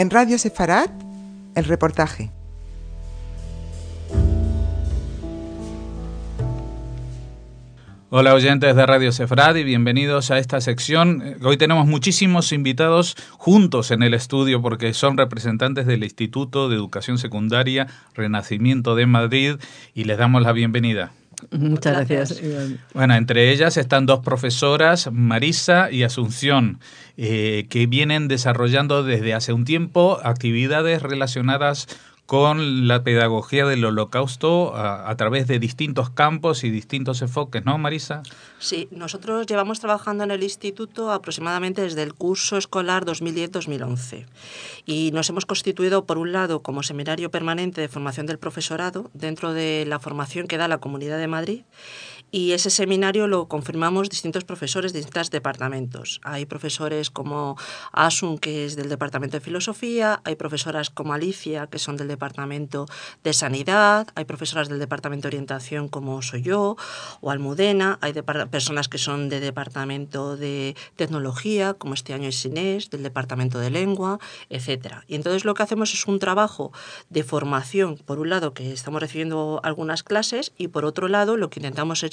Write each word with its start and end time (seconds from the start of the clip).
En 0.00 0.08
Radio 0.08 0.38
Sefarad, 0.38 0.88
el 1.54 1.66
reportaje. 1.66 2.30
Hola 8.08 8.32
oyentes 8.32 8.74
de 8.74 8.86
Radio 8.86 9.12
Sefrad 9.12 9.56
y 9.56 9.62
bienvenidos 9.62 10.30
a 10.30 10.38
esta 10.38 10.62
sección. 10.62 11.36
Hoy 11.42 11.58
tenemos 11.58 11.86
muchísimos 11.86 12.50
invitados 12.54 13.14
juntos 13.32 13.90
en 13.90 14.02
el 14.02 14.14
estudio 14.14 14.62
porque 14.62 14.94
son 14.94 15.18
representantes 15.18 15.84
del 15.84 16.02
Instituto 16.02 16.70
de 16.70 16.76
Educación 16.76 17.18
Secundaria 17.18 17.86
Renacimiento 18.14 18.94
de 18.94 19.04
Madrid 19.04 19.56
y 19.92 20.04
les 20.04 20.16
damos 20.16 20.40
la 20.40 20.52
bienvenida. 20.52 21.12
Muchas 21.50 22.08
gracias. 22.08 22.42
Bueno, 22.94 23.14
entre 23.14 23.50
ellas 23.52 23.76
están 23.76 24.06
dos 24.06 24.20
profesoras, 24.20 25.10
Marisa 25.12 25.90
y 25.90 26.02
Asunción, 26.02 26.78
eh, 27.16 27.66
que 27.68 27.86
vienen 27.86 28.28
desarrollando 28.28 29.02
desde 29.02 29.34
hace 29.34 29.52
un 29.52 29.64
tiempo 29.64 30.18
actividades 30.22 31.02
relacionadas 31.02 31.86
con 32.30 32.86
la 32.86 33.02
pedagogía 33.02 33.66
del 33.66 33.84
holocausto 33.84 34.76
a, 34.76 35.12
través 35.16 35.48
de 35.48 35.58
distintos 35.58 36.10
campos 36.10 36.62
y 36.62 36.70
distintos 36.70 37.22
enfoques, 37.22 37.64
¿no, 37.64 37.76
Marisa? 37.76 38.22
Sí, 38.60 38.86
nosotros 38.92 39.48
llevamos 39.48 39.80
trabajando 39.80 40.22
en 40.22 40.30
el 40.30 40.44
instituto 40.44 41.10
aproximadamente 41.10 41.82
desde 41.82 42.04
el 42.04 42.14
curso 42.14 42.56
escolar 42.56 43.04
2010-2011 43.04 44.26
y 44.86 45.10
nos 45.12 45.28
hemos 45.28 45.44
constituido, 45.44 46.04
por 46.04 46.18
un 46.18 46.30
lado, 46.30 46.62
como 46.62 46.84
seminario 46.84 47.32
permanente 47.32 47.80
de 47.80 47.88
formación 47.88 48.26
del 48.26 48.38
profesorado 48.38 49.10
dentro 49.12 49.52
de 49.52 49.84
la 49.88 49.98
formación 49.98 50.46
que 50.46 50.56
da 50.56 50.68
la 50.68 50.78
Comunidad 50.78 51.18
de 51.18 51.26
Madrid 51.26 51.62
y 52.30 52.52
ese 52.52 52.70
seminario 52.70 53.26
lo 53.26 53.48
confirmamos 53.48 54.08
distintos 54.08 54.44
profesores 54.44 54.92
de 54.92 55.00
distintos 55.00 55.30
departamentos. 55.30 56.20
Hay 56.22 56.46
profesores 56.46 57.10
como 57.10 57.56
Asun, 57.92 58.38
que 58.38 58.64
es 58.64 58.76
del 58.76 58.88
Departamento 58.88 59.36
de 59.36 59.40
Filosofía, 59.40 60.20
hay 60.24 60.36
profesoras 60.36 60.90
como 60.90 61.12
Alicia, 61.12 61.66
que 61.66 61.78
son 61.78 61.96
del 61.96 62.08
Departamento 62.08 62.86
de 63.24 63.32
Sanidad, 63.32 64.08
hay 64.14 64.24
profesoras 64.24 64.68
del 64.68 64.78
Departamento 64.78 65.22
de 65.22 65.28
Orientación, 65.36 65.88
como 65.88 66.22
soy 66.22 66.42
yo, 66.42 66.76
o 67.20 67.30
Almudena, 67.30 67.98
hay 68.00 68.12
personas 68.12 68.88
que 68.88 68.98
son 68.98 69.28
de 69.28 69.40
Departamento 69.40 70.36
de 70.36 70.76
Tecnología, 70.96 71.74
como 71.74 71.94
este 71.94 72.14
año 72.14 72.28
es 72.28 72.44
Inés, 72.44 72.90
del 72.90 73.02
Departamento 73.02 73.58
de 73.58 73.70
Lengua, 73.70 74.18
etc. 74.48 74.98
Y 75.08 75.14
entonces 75.14 75.44
lo 75.44 75.54
que 75.54 75.62
hacemos 75.62 75.94
es 75.94 76.06
un 76.06 76.18
trabajo 76.18 76.72
de 77.08 77.24
formación, 77.24 77.96
por 77.96 78.18
un 78.18 78.30
lado, 78.30 78.54
que 78.54 78.72
estamos 78.72 79.00
recibiendo 79.00 79.60
algunas 79.64 80.02
clases, 80.02 80.52
y 80.56 80.68
por 80.68 80.84
otro 80.84 81.08
lado, 81.08 81.36
lo 81.36 81.50
que 81.50 81.60
intentamos 81.60 82.02
es 82.02 82.10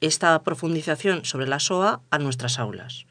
esta 0.00 0.42
profundización 0.42 1.24
sobre 1.24 1.46
la 1.46 1.60
SOA 1.60 2.00
a 2.10 2.18
nuestras 2.18 2.58
aulas. 2.58 3.06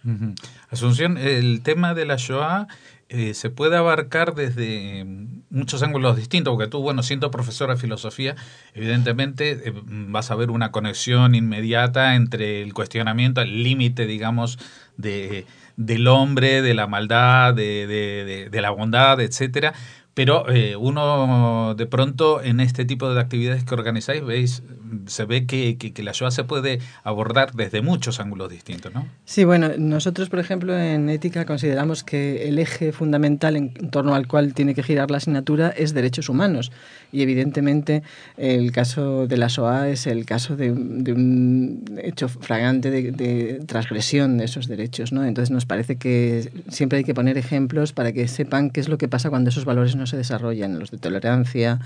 Asunción, 0.69 1.17
el 1.17 1.61
tema 1.61 1.93
de 1.93 2.05
la 2.05 2.15
Shoah 2.17 2.67
eh, 3.07 3.35
se 3.35 3.51
puede 3.51 3.77
abarcar 3.77 4.33
desde 4.33 5.05
muchos 5.51 5.83
ángulos 5.83 6.17
distintos, 6.17 6.53
porque 6.55 6.69
tú, 6.69 6.81
bueno, 6.81 7.03
siendo 7.03 7.29
profesora 7.29 7.75
de 7.75 7.79
filosofía, 7.79 8.35
evidentemente 8.73 9.69
eh, 9.69 9.73
vas 9.85 10.31
a 10.31 10.35
ver 10.35 10.49
una 10.49 10.71
conexión 10.71 11.35
inmediata 11.35 12.15
entre 12.15 12.63
el 12.63 12.73
cuestionamiento, 12.73 13.41
el 13.41 13.61
límite, 13.61 14.07
digamos, 14.07 14.57
de, 14.97 15.45
del 15.77 16.07
hombre, 16.07 16.63
de 16.63 16.73
la 16.73 16.87
maldad, 16.87 17.53
de, 17.53 18.49
de 18.51 18.61
la 18.61 18.71
bondad, 18.71 19.21
etcétera, 19.21 19.73
pero 20.15 20.49
eh, 20.49 20.77
uno 20.77 21.75
de 21.75 21.85
pronto 21.85 22.41
en 22.41 22.61
este 22.61 22.85
tipo 22.85 23.13
de 23.13 23.19
actividades 23.19 23.65
que 23.65 23.73
organizáis, 23.73 24.23
veis, 24.23 24.63
se 25.07 25.25
ve 25.25 25.45
que, 25.45 25.77
que, 25.77 26.03
la 26.03 26.13
Shoah 26.13 26.31
se 26.31 26.45
puede 26.45 26.79
abordar 27.03 27.51
desde 27.51 27.81
muchos 27.81 28.21
ángulos 28.21 28.49
distintos, 28.49 28.93
¿no? 28.93 29.07
Sí, 29.25 29.43
bueno, 29.43 29.71
nosotros, 29.77 30.29
por 30.29 30.39
ejemplo, 30.39 30.77
en 30.77 31.09
ética 31.09 31.45
consideramos 31.45 32.05
que 32.05 32.47
el 32.47 32.59
eje 32.59 32.93
fundamental 32.93 33.57
en 33.57 33.73
torno 33.91 34.15
al 34.15 34.25
cual 34.27 34.53
tiene 34.53 34.73
que 34.73 34.83
girar 34.83 35.11
la 35.11 35.17
asignatura 35.17 35.67
es 35.69 35.93
derechos 35.93 36.29
humanos. 36.29 36.71
Y 37.11 37.21
evidentemente 37.21 38.03
el 38.37 38.71
caso 38.71 39.27
de 39.27 39.37
la 39.37 39.49
SOA 39.49 39.89
es 39.89 40.07
el 40.07 40.25
caso 40.25 40.55
de, 40.55 40.73
de 40.73 41.13
un 41.13 41.99
hecho 42.01 42.29
fragante 42.29 42.89
de, 42.89 43.11
de, 43.11 43.65
transgresión 43.65 44.37
de 44.37 44.45
esos 44.45 44.67
derechos, 44.67 45.11
¿no? 45.11 45.25
Entonces 45.25 45.51
nos 45.51 45.65
parece 45.65 45.97
que 45.97 46.51
siempre 46.69 46.99
hay 46.99 47.03
que 47.03 47.13
poner 47.13 47.37
ejemplos 47.37 47.91
para 47.91 48.13
que 48.13 48.29
sepan 48.29 48.69
qué 48.69 48.79
es 48.79 48.87
lo 48.87 48.97
que 48.97 49.09
pasa 49.09 49.29
cuando 49.29 49.49
esos 49.49 49.65
valores 49.65 49.95
no 49.95 50.04
se 50.05 50.17
desarrollan, 50.17 50.79
los 50.79 50.91
de 50.91 50.97
tolerancia 50.97 51.79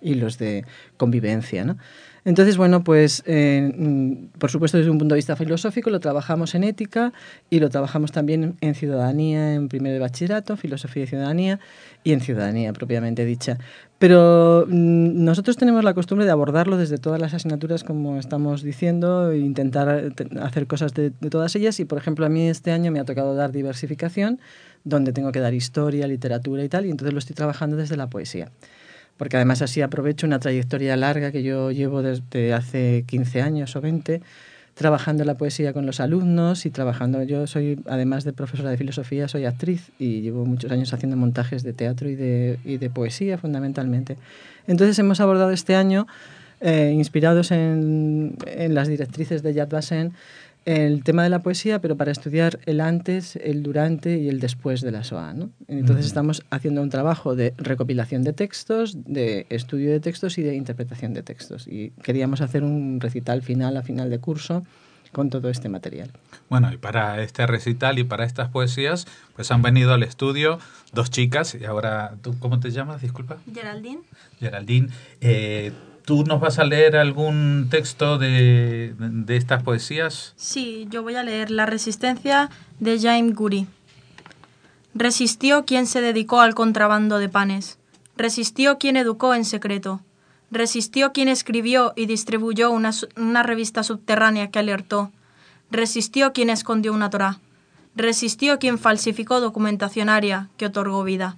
y 0.00 0.14
los 0.14 0.38
de 0.38 0.64
convivencia. 0.96 1.64
¿no? 1.64 1.78
Entonces, 2.24 2.56
bueno, 2.56 2.84
pues 2.84 3.24
eh, 3.26 3.72
mm, 3.76 4.38
por 4.38 4.50
supuesto 4.50 4.78
desde 4.78 4.90
un 4.90 4.98
punto 4.98 5.14
de 5.14 5.18
vista 5.18 5.34
filosófico 5.34 5.90
lo 5.90 5.98
trabajamos 5.98 6.54
en 6.54 6.62
ética 6.62 7.12
y 7.50 7.58
lo 7.58 7.68
trabajamos 7.68 8.12
también 8.12 8.56
en 8.60 8.74
ciudadanía 8.76 9.54
en 9.54 9.68
primero 9.68 9.94
de 9.94 9.98
bachillerato, 9.98 10.56
filosofía 10.56 11.02
y 11.02 11.06
ciudadanía 11.08 11.58
y 12.04 12.12
en 12.12 12.20
ciudadanía 12.20 12.72
propiamente 12.72 13.24
dicha. 13.24 13.58
Pero 13.98 14.66
mm, 14.68 15.24
nosotros 15.24 15.56
tenemos 15.56 15.82
la 15.82 15.94
costumbre 15.94 16.24
de 16.24 16.30
abordarlo 16.30 16.76
desde 16.76 16.98
todas 16.98 17.20
las 17.20 17.34
asignaturas, 17.34 17.82
como 17.82 18.16
estamos 18.18 18.62
diciendo, 18.62 19.32
e 19.32 19.38
intentar 19.38 20.12
hacer 20.40 20.68
cosas 20.68 20.94
de, 20.94 21.10
de 21.10 21.30
todas 21.30 21.56
ellas. 21.56 21.80
Y, 21.80 21.84
por 21.84 21.98
ejemplo, 21.98 22.24
a 22.24 22.28
mí 22.28 22.48
este 22.48 22.70
año 22.70 22.92
me 22.92 23.00
ha 23.00 23.04
tocado 23.04 23.34
dar 23.34 23.50
diversificación, 23.50 24.38
donde 24.84 25.12
tengo 25.12 25.32
que 25.32 25.40
dar 25.40 25.54
historia, 25.54 26.06
literatura 26.06 26.62
y 26.62 26.68
tal, 26.68 26.86
y 26.86 26.90
entonces 26.90 27.12
lo 27.12 27.18
estoy 27.18 27.34
trabajando 27.34 27.76
desde 27.76 27.96
la 27.96 28.08
poesía 28.08 28.50
porque 29.22 29.36
además 29.36 29.62
así 29.62 29.80
aprovecho 29.82 30.26
una 30.26 30.40
trayectoria 30.40 30.96
larga 30.96 31.30
que 31.30 31.44
yo 31.44 31.70
llevo 31.70 32.02
desde 32.02 32.52
hace 32.52 33.04
15 33.06 33.40
años 33.40 33.76
o 33.76 33.80
20 33.80 34.20
trabajando 34.74 35.24
la 35.24 35.36
poesía 35.36 35.72
con 35.72 35.86
los 35.86 36.00
alumnos 36.00 36.66
y 36.66 36.70
trabajando, 36.70 37.22
yo 37.22 37.46
soy, 37.46 37.78
además 37.86 38.24
de 38.24 38.32
profesora 38.32 38.70
de 38.70 38.76
filosofía, 38.76 39.28
soy 39.28 39.44
actriz 39.44 39.92
y 40.00 40.22
llevo 40.22 40.44
muchos 40.44 40.72
años 40.72 40.92
haciendo 40.92 41.16
montajes 41.16 41.62
de 41.62 41.72
teatro 41.72 42.08
y 42.08 42.16
de, 42.16 42.58
y 42.64 42.78
de 42.78 42.90
poesía 42.90 43.38
fundamentalmente. 43.38 44.16
Entonces 44.66 44.98
hemos 44.98 45.20
abordado 45.20 45.52
este 45.52 45.76
año, 45.76 46.08
eh, 46.60 46.90
inspirados 46.92 47.52
en, 47.52 48.34
en, 48.46 48.74
las 48.74 48.88
directrices 48.88 49.44
de 49.44 49.54
Yad 49.54 49.68
Vashem, 49.68 50.10
el 50.64 51.02
tema 51.02 51.22
de 51.22 51.28
la 51.28 51.42
poesía, 51.42 51.80
pero 51.80 51.96
para 51.96 52.12
estudiar 52.12 52.60
el 52.66 52.80
antes, 52.80 53.36
el 53.36 53.62
durante 53.62 54.18
y 54.18 54.28
el 54.28 54.40
después 54.40 54.80
de 54.80 54.92
la 54.92 55.04
SOA. 55.04 55.34
¿no? 55.34 55.50
Entonces 55.68 56.06
estamos 56.06 56.42
haciendo 56.50 56.82
un 56.82 56.90
trabajo 56.90 57.34
de 57.34 57.54
recopilación 57.56 58.22
de 58.22 58.32
textos, 58.32 58.96
de 59.04 59.46
estudio 59.50 59.90
de 59.90 60.00
textos 60.00 60.38
y 60.38 60.42
de 60.42 60.54
interpretación 60.54 61.14
de 61.14 61.22
textos. 61.22 61.66
Y 61.66 61.90
queríamos 62.02 62.40
hacer 62.40 62.62
un 62.62 63.00
recital 63.00 63.42
final 63.42 63.76
a 63.76 63.82
final 63.82 64.10
de 64.10 64.18
curso 64.18 64.62
con 65.12 65.28
todo 65.28 65.50
este 65.50 65.68
material. 65.68 66.10
Bueno, 66.48 66.72
y 66.72 66.78
para 66.78 67.22
este 67.22 67.46
recital 67.46 67.98
y 67.98 68.04
para 68.04 68.24
estas 68.24 68.48
poesías, 68.48 69.06
pues 69.36 69.50
han 69.50 69.62
venido 69.62 69.92
al 69.92 70.02
estudio 70.02 70.58
dos 70.92 71.10
chicas, 71.10 71.54
y 71.54 71.64
ahora, 71.64 72.14
¿tú 72.22 72.38
cómo 72.38 72.60
te 72.60 72.70
llamas? 72.70 73.02
Disculpa. 73.02 73.36
Geraldine. 73.52 74.00
Geraldine. 74.40 74.88
Eh, 75.20 75.72
¿Tú 76.04 76.24
nos 76.24 76.40
vas 76.40 76.58
a 76.58 76.64
leer 76.64 76.96
algún 76.96 77.68
texto 77.70 78.18
de, 78.18 78.94
de, 78.98 79.36
estas 79.36 79.62
poesías? 79.62 80.32
Sí, 80.36 80.88
yo 80.90 81.02
voy 81.02 81.14
a 81.14 81.22
leer 81.22 81.50
La 81.50 81.64
resistencia 81.64 82.50
de 82.80 82.98
Jaime 82.98 83.32
Guri. 83.32 83.68
Resistió 84.94 85.64
quien 85.64 85.86
se 85.86 86.00
dedicó 86.00 86.40
al 86.40 86.54
contrabando 86.54 87.18
de 87.18 87.28
panes. 87.28 87.78
Resistió 88.16 88.78
quien 88.78 88.96
educó 88.96 89.34
en 89.34 89.44
secreto. 89.44 90.00
Resistió 90.50 91.12
quien 91.12 91.28
escribió 91.28 91.92
y 91.96 92.06
distribuyó 92.06 92.70
una, 92.70 92.90
una 93.16 93.42
revista 93.42 93.82
subterránea 93.82 94.50
que 94.50 94.58
alertó. 94.58 95.12
Resistió 95.70 96.32
quien 96.32 96.50
escondió 96.50 96.92
una 96.92 97.10
Torá. 97.10 97.40
Resistió 97.94 98.58
quien 98.58 98.78
falsificó 98.78 99.40
documentacionaria 99.40 100.48
que 100.56 100.66
otorgó 100.66 101.04
vida. 101.04 101.36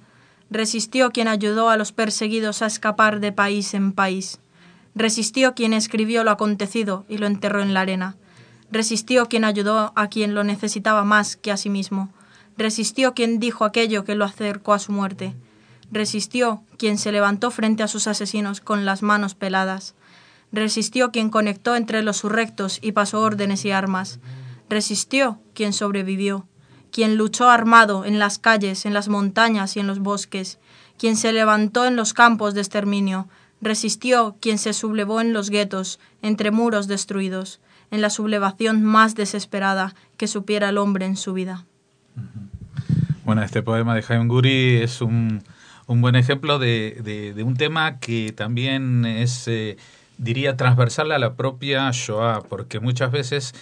Resistió 0.51 1.11
quien 1.11 1.29
ayudó 1.29 1.69
a 1.69 1.77
los 1.77 1.93
perseguidos 1.93 2.63
a 2.63 2.67
escapar 2.67 3.21
de 3.21 3.31
país 3.31 3.75
en 3.75 3.93
país. 3.93 4.41
Resistió 4.95 5.55
quien 5.55 5.73
escribió 5.73 6.23
lo 6.25 6.31
acontecido 6.31 7.05
y 7.09 7.19
lo 7.19 7.27
enterró 7.27 7.63
en 7.63 7.75
la 7.75 7.81
arena. 7.81 8.17
Resistió 8.71 9.27
quien 9.27 9.45
ayudó 9.45 9.93
a 9.97 10.09
quien 10.09 10.35
lo 10.35 10.45
necesitaba 10.45 11.05
más 11.05 11.37
que 11.37 11.51
a 11.53 11.57
sí 11.57 11.71
mismo. 11.71 12.11
Resistió 12.57 13.15
quien 13.15 13.41
dijo 13.41 13.65
aquello 13.65 14.05
que 14.05 14.15
lo 14.15 14.25
acercó 14.25 14.73
a 14.73 14.79
su 14.79 14.93
muerte. 14.93 15.35
Resistió 15.91 16.63
quien 16.79 16.99
se 16.99 17.13
levantó 17.13 17.51
frente 17.51 17.83
a 17.83 17.89
sus 17.89 18.07
asesinos 18.07 18.61
con 18.61 18.85
las 18.85 19.03
manos 19.03 19.35
peladas. 19.35 19.95
Resistió 20.53 21.11
quien 21.11 21.31
conectó 21.31 21.75
entre 21.75 22.03
los 22.03 22.19
surrectos 22.19 22.79
y 22.81 22.93
pasó 22.93 23.21
órdenes 23.21 23.65
y 23.65 23.73
armas. 23.73 24.21
Resistió 24.69 25.41
quien 25.53 25.73
sobrevivió, 25.73 26.47
quien 26.93 27.17
luchó 27.17 27.51
armado 27.51 28.05
en 28.05 28.21
las 28.21 28.39
calles, 28.39 28.87
en 28.87 28.95
las 28.95 29.09
montañas 29.09 29.77
y 29.77 29.81
en 29.81 29.89
los 29.89 29.99
bosques, 29.99 30.59
quien 30.97 31.17
se 31.17 31.33
levantó 31.33 31.87
en 31.87 31.97
los 31.97 32.15
campos 32.15 32.55
de 32.55 32.61
exterminio, 32.61 33.29
Resistió 33.61 34.37
quien 34.41 34.59
se 34.59 34.73
sublevó 34.73 35.21
en 35.21 35.33
los 35.33 35.51
guetos, 35.51 35.99
entre 36.23 36.51
muros 36.51 36.87
destruidos, 36.87 37.61
en 37.91 38.01
la 38.01 38.11
sublevación 38.11 38.83
más 38.83 39.15
desesperada 39.15 39.95
que 40.17 40.27
supiera 40.27 40.69
el 40.69 40.79
hombre 40.79 41.07
en 41.07 41.17
su 41.17 41.33
vida. 41.33 41.65
Bueno, 43.25 43.43
este 43.43 43.63
poema 43.63 43.95
de 43.95 44.03
Jaime 44.03 44.27
Guri 44.27 44.77
es 44.83 45.01
un, 45.01 45.43
un 45.87 46.01
buen 46.01 46.15
ejemplo 46.15 46.59
de, 46.59 47.33
de, 47.35 47.43
un 47.43 47.57
tema 47.57 47.99
que 47.99 48.33
también 48.33 49.07
es, 49.07 49.49
eh, 49.49 49.77
diría, 50.19 50.57
transversal 50.57 51.13
a 51.13 51.19
la 51.19 51.35
propia 51.35 51.91
Shoah, 51.91 52.43
porque 52.49 52.81
muchas 52.81 53.11
veces 53.11 53.55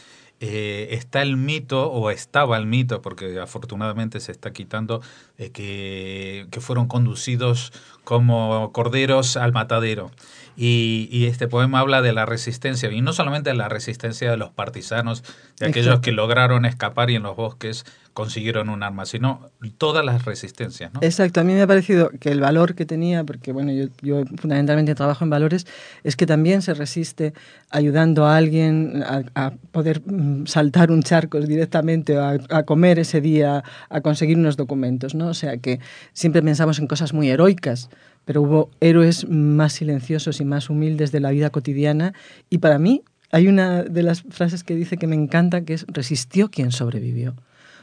eh, 0.42 0.88
está 0.90 1.22
el 1.22 1.36
mito, 1.36 1.90
o 1.90 2.10
estaba 2.10 2.56
el 2.56 2.66
mito, 2.66 3.00
porque 3.00 3.38
afortunadamente 3.38 4.18
se 4.18 4.32
está 4.32 4.52
quitando, 4.52 5.00
que, 5.36 6.46
que 6.50 6.60
fueron 6.60 6.88
conducidos 6.88 7.72
como 8.02 8.72
corderos 8.72 9.36
al 9.36 9.52
matadero. 9.52 10.10
Y, 10.56 11.08
y, 11.10 11.26
este 11.26 11.48
poema 11.48 11.80
habla 11.80 12.02
de 12.02 12.12
la 12.12 12.26
resistencia, 12.26 12.90
y 12.90 13.00
no 13.00 13.12
solamente 13.12 13.50
de 13.50 13.56
la 13.56 13.68
resistencia 13.68 14.30
de 14.30 14.36
los 14.36 14.50
partisanos, 14.50 15.22
de 15.58 15.66
aquellos 15.66 15.86
Exacto. 15.86 16.02
que 16.02 16.12
lograron 16.12 16.66
escapar 16.66 17.10
y 17.10 17.14
en 17.14 17.22
los 17.22 17.36
bosques 17.36 17.84
consiguieron 18.12 18.68
un 18.68 18.82
arma, 18.82 19.06
sino 19.06 19.50
todas 19.78 20.04
las 20.04 20.24
resistencias. 20.24 20.92
¿no? 20.92 21.00
Exacto, 21.02 21.40
a 21.40 21.44
mí 21.44 21.54
me 21.54 21.62
ha 21.62 21.66
parecido 21.66 22.10
que 22.20 22.30
el 22.30 22.40
valor 22.40 22.74
que 22.74 22.84
tenía, 22.84 23.24
porque 23.24 23.52
bueno, 23.52 23.72
yo, 23.72 23.86
yo 24.02 24.24
fundamentalmente 24.36 24.94
trabajo 24.94 25.24
en 25.24 25.30
valores, 25.30 25.66
es 26.04 26.16
que 26.16 26.26
también 26.26 26.62
se 26.62 26.74
resiste 26.74 27.32
ayudando 27.70 28.26
a 28.26 28.36
alguien 28.36 29.02
a, 29.06 29.22
a 29.34 29.52
poder 29.70 30.02
mm, 30.04 30.46
saltar 30.46 30.90
un 30.90 31.02
charco 31.02 31.40
directamente, 31.40 32.18
a, 32.18 32.38
a, 32.50 32.62
comer 32.64 32.98
ese 32.98 33.20
día, 33.20 33.64
a 33.88 34.00
conseguir 34.02 34.36
unos 34.36 34.56
documentos, 34.56 35.14
¿no? 35.14 35.28
O 35.28 35.34
sea 35.34 35.56
que 35.56 35.80
siempre 36.12 36.42
pensamos 36.42 36.78
en 36.78 36.86
cosas 36.86 37.14
muy 37.14 37.30
heroicas, 37.30 37.88
pero 38.24 38.42
hubo 38.42 38.70
héroes 38.80 39.28
más 39.28 39.74
silenciosos 39.74 40.40
y 40.40 40.44
más 40.44 40.70
humildes 40.70 41.12
de 41.12 41.20
la 41.20 41.30
vida 41.30 41.50
cotidiana 41.50 42.14
y 42.50 42.58
para 42.58 42.78
mí 42.78 43.02
hay 43.32 43.48
una 43.48 43.82
de 43.82 44.02
las 44.02 44.22
frases 44.22 44.62
que 44.62 44.74
dice 44.74 44.98
que 44.98 45.06
me 45.06 45.16
encanta 45.16 45.64
que 45.64 45.74
es 45.74 45.86
resistió 45.88 46.50
quien 46.50 46.70
sobrevivió. 46.70 47.34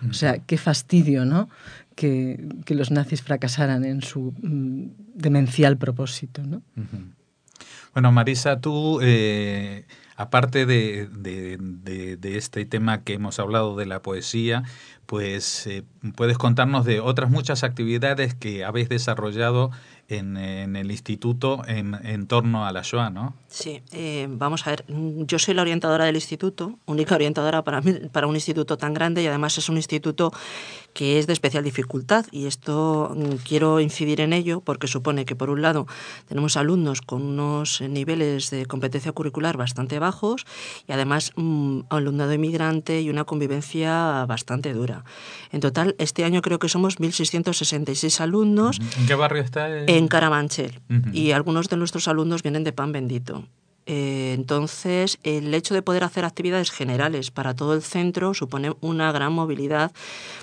O 0.09 0.13
sea, 0.13 0.38
qué 0.38 0.57
fastidio, 0.57 1.25
¿no? 1.25 1.50
Que, 1.95 2.47
que 2.63 2.74
los 2.74 2.89
nazis 2.89 3.21
fracasaran 3.21 3.83
en 3.83 4.01
su 4.01 4.33
mm, 4.41 4.91
demencial 5.13 5.77
propósito, 5.77 6.42
¿no? 6.44 6.62
Bueno, 7.94 8.12
Marisa, 8.12 8.62
tú, 8.62 9.00
eh, 9.01 9.85
aparte 10.15 10.65
de, 10.65 11.07
de, 11.07 12.38
este 12.38 12.65
tema 12.65 13.03
que 13.03 13.13
hemos 13.13 13.39
hablado 13.39 13.75
de 13.75 13.88
la 13.88 14.01
poesía, 14.01 14.63
pues 15.06 15.68
eh, 15.68 15.83
puedes 16.15 16.38
contarnos 16.38 16.85
de 16.85 17.00
otras 17.00 17.30
muchas 17.30 17.63
actividades 17.63 18.35
que 18.35 18.63
habéis 18.63 18.88
desarrollado 18.89 19.71
en, 20.09 20.38
en 20.38 20.75
el 20.75 20.91
instituto 20.91 21.61
en, 21.67 21.95
en, 22.03 22.27
torno 22.27 22.65
a 22.65 22.71
la 22.71 22.81
Shoah, 22.81 23.09
¿no? 23.09 23.35
Sí, 23.47 23.81
eh, 23.91 24.27
vamos 24.29 24.65
a 24.65 24.71
ver, 24.71 24.85
yo 24.88 25.39
soy 25.39 25.53
la 25.53 25.61
orientadora 25.61 26.06
del 26.06 26.15
instituto, 26.15 26.77
única 26.85 27.15
orientadora 27.15 27.63
para, 27.63 27.81
mí, 27.81 27.94
para 28.11 28.27
un 28.27 28.35
instituto 28.35 28.77
tan 28.77 28.94
grande 28.94 29.23
y 29.23 29.27
además 29.27 29.57
es 29.57 29.69
un 29.69 29.77
instituto 29.77 30.31
que 30.94 31.19
es 31.19 31.27
de 31.27 31.33
especial 31.33 31.63
dificultad 31.63 32.25
y 32.31 32.47
esto 32.47 33.15
mm, 33.15 33.35
quiero 33.47 33.79
incidir 33.79 34.21
en 34.21 34.33
ello 34.33 34.61
porque 34.61 34.88
supone 34.88 35.25
que 35.25 35.35
por 35.35 35.51
un 35.51 35.61
lado 35.61 35.85
tenemos 36.27 36.57
alumnos 36.57 37.01
con 37.01 37.21
unos 37.21 37.81
niveles 37.81 38.50
de 38.50 38.65
competencia 38.65 39.11
curricular 39.11 39.57
bastante 39.57 40.00
bajos 40.00 40.45
y 40.88 40.91
además 40.91 41.31
un 41.35 41.85
alumnado 41.89 42.33
inmigrante 42.33 43.01
y 43.01 43.09
una 43.09 43.25
convivencia 43.25 44.25
bastante 44.25 44.73
dura. 44.73 45.03
En 45.51 45.59
total, 45.59 45.95
este 46.00 46.23
año 46.23 46.41
creo 46.41 46.59
que 46.59 46.69
somos 46.69 47.00
1.666 47.00 48.19
alumnos. 48.21 48.79
¿En 48.97 49.06
qué 49.06 49.15
barrio 49.15 49.44
está? 49.44 49.67
El... 49.67 49.98
En 49.99 50.07
Carabanchel. 50.07 50.79
Uh 50.89 50.93
-huh. 50.93 51.13
Y 51.13 51.31
algunos 51.33 51.67
de 51.67 51.75
nuestros 51.75 52.07
alumnos 52.07 52.41
vienen 52.41 52.63
de 52.63 52.71
Pan 52.71 52.93
Bendito. 52.93 53.43
Eh, 53.91 54.33
entonces, 54.36 55.18
el 55.24 55.51
hecho 55.51 55.74
de 55.74 55.81
poder 55.81 56.03
hacer 56.03 56.24
actividades 56.24 56.69
generales 56.69 57.31
para 57.31 57.56
todo 57.56 57.74
el 57.74 57.81
centro 57.81 58.36
supone 58.36 58.74
una 58.81 59.12
gran 59.12 59.33
movilidad 59.33 59.91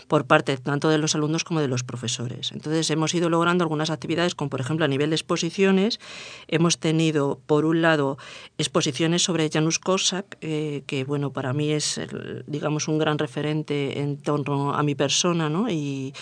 por 0.08 0.24
parte 0.26 0.56
tanto 0.56 0.88
de 0.88 0.98
los 0.98 1.14
alumnos 1.14 1.44
como 1.44 1.60
de 1.60 1.68
los 1.68 1.84
profesores. 1.84 2.50
Entonces, 2.50 2.90
hemos 2.90 3.14
ido 3.14 3.30
logrando 3.30 3.62
algunas 3.62 3.90
actividades, 3.90 4.34
como 4.34 4.50
por 4.50 4.60
ejemplo 4.60 4.84
a 4.84 4.88
nivel 4.88 5.10
de 5.10 5.16
exposiciones. 5.16 6.00
Hemos 6.48 6.78
tenido, 6.78 7.38
por 7.46 7.66
un 7.66 7.82
lado, 7.82 8.18
exposiciones 8.58 9.22
sobre 9.22 9.48
Janusz 9.48 9.78
Korczak, 9.78 10.38
eh, 10.40 10.82
que 10.88 11.04
bueno, 11.04 11.30
para 11.30 11.52
mí 11.52 11.70
es, 11.70 12.00
digamos, 12.48 12.88
un 12.88 12.98
gran 12.98 13.16
referente 13.16 14.00
en 14.00 14.16
torno 14.16 14.74
a 14.74 14.82
mi 14.82 14.96
persona, 14.96 15.48
¿no? 15.48 15.70
Y 15.70 16.12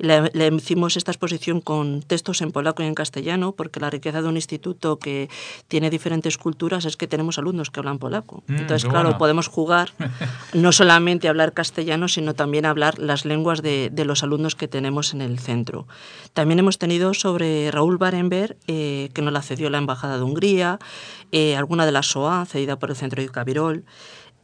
le, 0.00 0.30
le 0.34 0.48
hicimos 0.48 0.98
esta 0.98 1.12
exposición 1.12 1.62
con 1.62 2.02
textos 2.02 2.42
en 2.42 2.52
polaco 2.52 2.82
y 2.82 2.86
en 2.86 2.94
castellano, 2.94 3.52
porque 3.52 3.80
la 3.80 3.88
riqueza 3.88 4.20
de 4.20 4.28
un 4.28 4.36
instituto 4.36 4.98
que 4.98 5.30
tiene 5.68 5.88
diferentes 5.88 6.36
culturas 6.36 6.73
es 6.78 6.96
que 6.96 7.06
tenemos 7.06 7.38
alumnos 7.38 7.70
que 7.70 7.80
hablan 7.80 7.98
polaco. 7.98 8.42
Mm, 8.46 8.56
Entonces, 8.56 8.84
claro, 8.84 9.04
bueno. 9.10 9.18
podemos 9.18 9.48
jugar 9.48 9.92
no 10.54 10.72
solamente 10.72 11.28
a 11.28 11.30
hablar 11.30 11.52
castellano, 11.52 12.08
sino 12.08 12.34
también 12.34 12.66
a 12.66 12.70
hablar 12.70 12.98
las 12.98 13.24
lenguas 13.24 13.62
de, 13.62 13.90
de, 13.92 14.04
los 14.04 14.22
alumnos 14.22 14.54
que 14.56 14.66
tenemos 14.66 15.14
en 15.14 15.20
el 15.20 15.38
centro. 15.38 15.86
También 16.32 16.58
hemos 16.58 16.78
tenido 16.78 17.14
sobre 17.14 17.70
Raúl 17.70 17.98
Barenberg, 17.98 18.56
eh, 18.66 19.10
que 19.14 19.22
nos 19.22 19.32
la 19.32 19.42
cedió 19.42 19.70
la 19.70 19.78
Embajada 19.78 20.16
de 20.16 20.24
Hungría, 20.24 20.78
eh, 21.32 21.56
alguna 21.56 21.86
de 21.86 21.92
la 21.92 22.02
SOA, 22.02 22.46
cedida 22.46 22.78
por 22.78 22.90
el 22.90 22.96
Centro 22.96 23.22
de 23.22 23.28
Cabirol. 23.28 23.84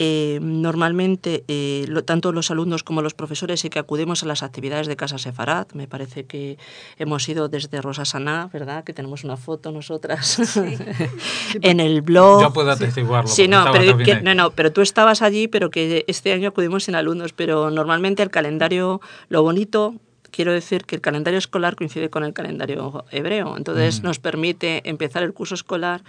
Eh, 0.02 0.38
normalmente, 0.40 1.44
eh, 1.46 1.84
lo, 1.86 2.02
tanto 2.04 2.32
los 2.32 2.50
alumnos 2.50 2.82
como 2.82 3.02
los 3.02 3.12
profesores, 3.12 3.60
sí 3.60 3.68
que 3.68 3.78
acudimos 3.78 4.22
a 4.22 4.26
las 4.26 4.42
actividades 4.42 4.86
de 4.86 4.96
Casa 4.96 5.18
Sefarat. 5.18 5.74
Me 5.74 5.86
parece 5.86 6.24
que 6.24 6.56
hemos 6.96 7.28
ido 7.28 7.50
desde 7.50 7.82
Rosa 7.82 8.06
Saná, 8.06 8.48
¿verdad? 8.50 8.82
Que 8.82 8.94
tenemos 8.94 9.24
una 9.24 9.36
foto 9.36 9.72
nosotras 9.72 10.26
sí. 10.26 10.78
en 11.60 11.80
el 11.80 12.00
blog. 12.00 12.40
Yo 12.40 12.50
puedo 12.50 12.70
atestiguarlo. 12.70 13.28
Sí, 13.28 13.46
no 13.46 13.62
pero, 13.72 13.98
que, 13.98 14.22
no, 14.22 14.34
no, 14.34 14.52
pero 14.52 14.72
tú 14.72 14.80
estabas 14.80 15.20
allí, 15.20 15.48
pero 15.48 15.68
que 15.68 16.06
este 16.08 16.32
año 16.32 16.48
acudimos 16.48 16.84
sin 16.84 16.94
alumnos. 16.94 17.34
Pero 17.34 17.70
normalmente 17.70 18.22
el 18.22 18.30
calendario, 18.30 19.02
lo 19.28 19.42
bonito, 19.42 19.96
quiero 20.30 20.54
decir 20.54 20.86
que 20.86 20.94
el 20.94 21.02
calendario 21.02 21.36
escolar 21.36 21.76
coincide 21.76 22.08
con 22.08 22.24
el 22.24 22.32
calendario 22.32 23.04
hebreo. 23.10 23.54
Entonces 23.54 24.00
mm. 24.00 24.04
nos 24.06 24.18
permite 24.18 24.88
empezar 24.88 25.22
el 25.24 25.34
curso 25.34 25.54
escolar 25.54 26.02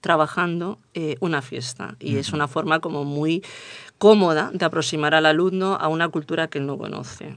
trabajando 0.00 0.78
eh, 0.94 1.16
una 1.20 1.42
fiesta 1.42 1.96
y 1.98 2.12
uh 2.12 2.16
-huh. 2.16 2.20
es 2.20 2.32
una 2.32 2.48
forma 2.48 2.80
como 2.80 3.04
muy 3.04 3.42
cómoda 3.98 4.50
de 4.52 4.64
aproximar 4.64 5.14
al 5.14 5.26
alumno 5.26 5.76
a 5.80 5.88
una 5.88 6.08
cultura 6.08 6.48
que 6.48 6.58
él 6.58 6.66
no 6.66 6.78
conoce. 6.78 7.36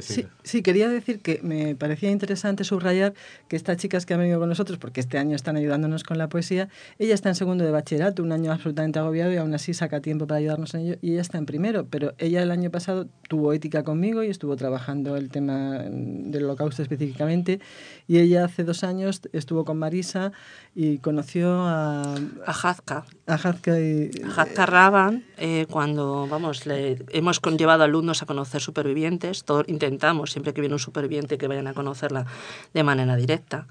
Sí, 0.00 0.26
sí, 0.42 0.62
quería 0.62 0.88
decir 0.88 1.20
que 1.20 1.40
me 1.42 1.74
parecía 1.74 2.10
interesante 2.10 2.64
subrayar 2.64 3.14
que 3.48 3.56
estas 3.56 3.78
chicas 3.78 4.04
que 4.04 4.14
han 4.14 4.20
venido 4.20 4.38
con 4.38 4.48
nosotros, 4.48 4.78
porque 4.78 5.00
este 5.00 5.18
año 5.18 5.34
están 5.34 5.56
ayudándonos 5.56 6.04
con 6.04 6.18
la 6.18 6.28
poesía, 6.28 6.68
ella 6.98 7.14
está 7.14 7.30
en 7.30 7.34
segundo 7.34 7.64
de 7.64 7.70
bachillerato, 7.70 8.22
un 8.22 8.32
año 8.32 8.52
absolutamente 8.52 8.98
agobiado 8.98 9.32
y 9.32 9.36
aún 9.36 9.54
así 9.54 9.72
saca 9.72 10.00
tiempo 10.00 10.26
para 10.26 10.38
ayudarnos 10.38 10.74
en 10.74 10.80
ello, 10.80 10.96
y 11.00 11.12
ella 11.12 11.22
está 11.22 11.38
en 11.38 11.46
primero, 11.46 11.86
pero 11.86 12.12
ella 12.18 12.42
el 12.42 12.50
año 12.50 12.70
pasado 12.70 13.08
tuvo 13.28 13.52
ética 13.52 13.82
conmigo 13.82 14.22
y 14.22 14.28
estuvo 14.28 14.56
trabajando 14.56 15.16
el 15.16 15.30
tema 15.30 15.78
del 15.78 16.44
holocausto 16.44 16.82
específicamente, 16.82 17.60
y 18.06 18.18
ella 18.18 18.44
hace 18.44 18.64
dos 18.64 18.84
años 18.84 19.22
estuvo 19.32 19.64
con 19.64 19.78
Marisa 19.78 20.32
y 20.74 20.98
conoció 20.98 21.50
a... 21.62 22.14
A 22.46 22.50
Hazka. 22.50 23.04
A 23.26 23.34
Hazka 23.34 23.80
y... 23.80 24.10
A 24.24 24.42
Hazka 24.42 24.66
Raban, 24.66 25.24
eh, 25.38 25.66
cuando, 25.70 26.26
vamos, 26.28 26.66
le, 26.66 26.98
hemos 27.10 27.40
llevado 27.56 27.84
alumnos 27.84 28.22
a 28.22 28.26
conocer 28.26 28.60
supervivientes, 28.60 29.44
todo, 29.44 29.61
intentamos, 29.66 30.32
siempre 30.32 30.52
que 30.52 30.60
viene 30.60 30.74
un 30.74 30.80
superviviente, 30.80 31.38
que 31.38 31.48
vayan 31.48 31.66
a 31.66 31.74
conocerla 31.74 32.26
de 32.74 32.82
manera 32.82 33.16
directa. 33.16 33.66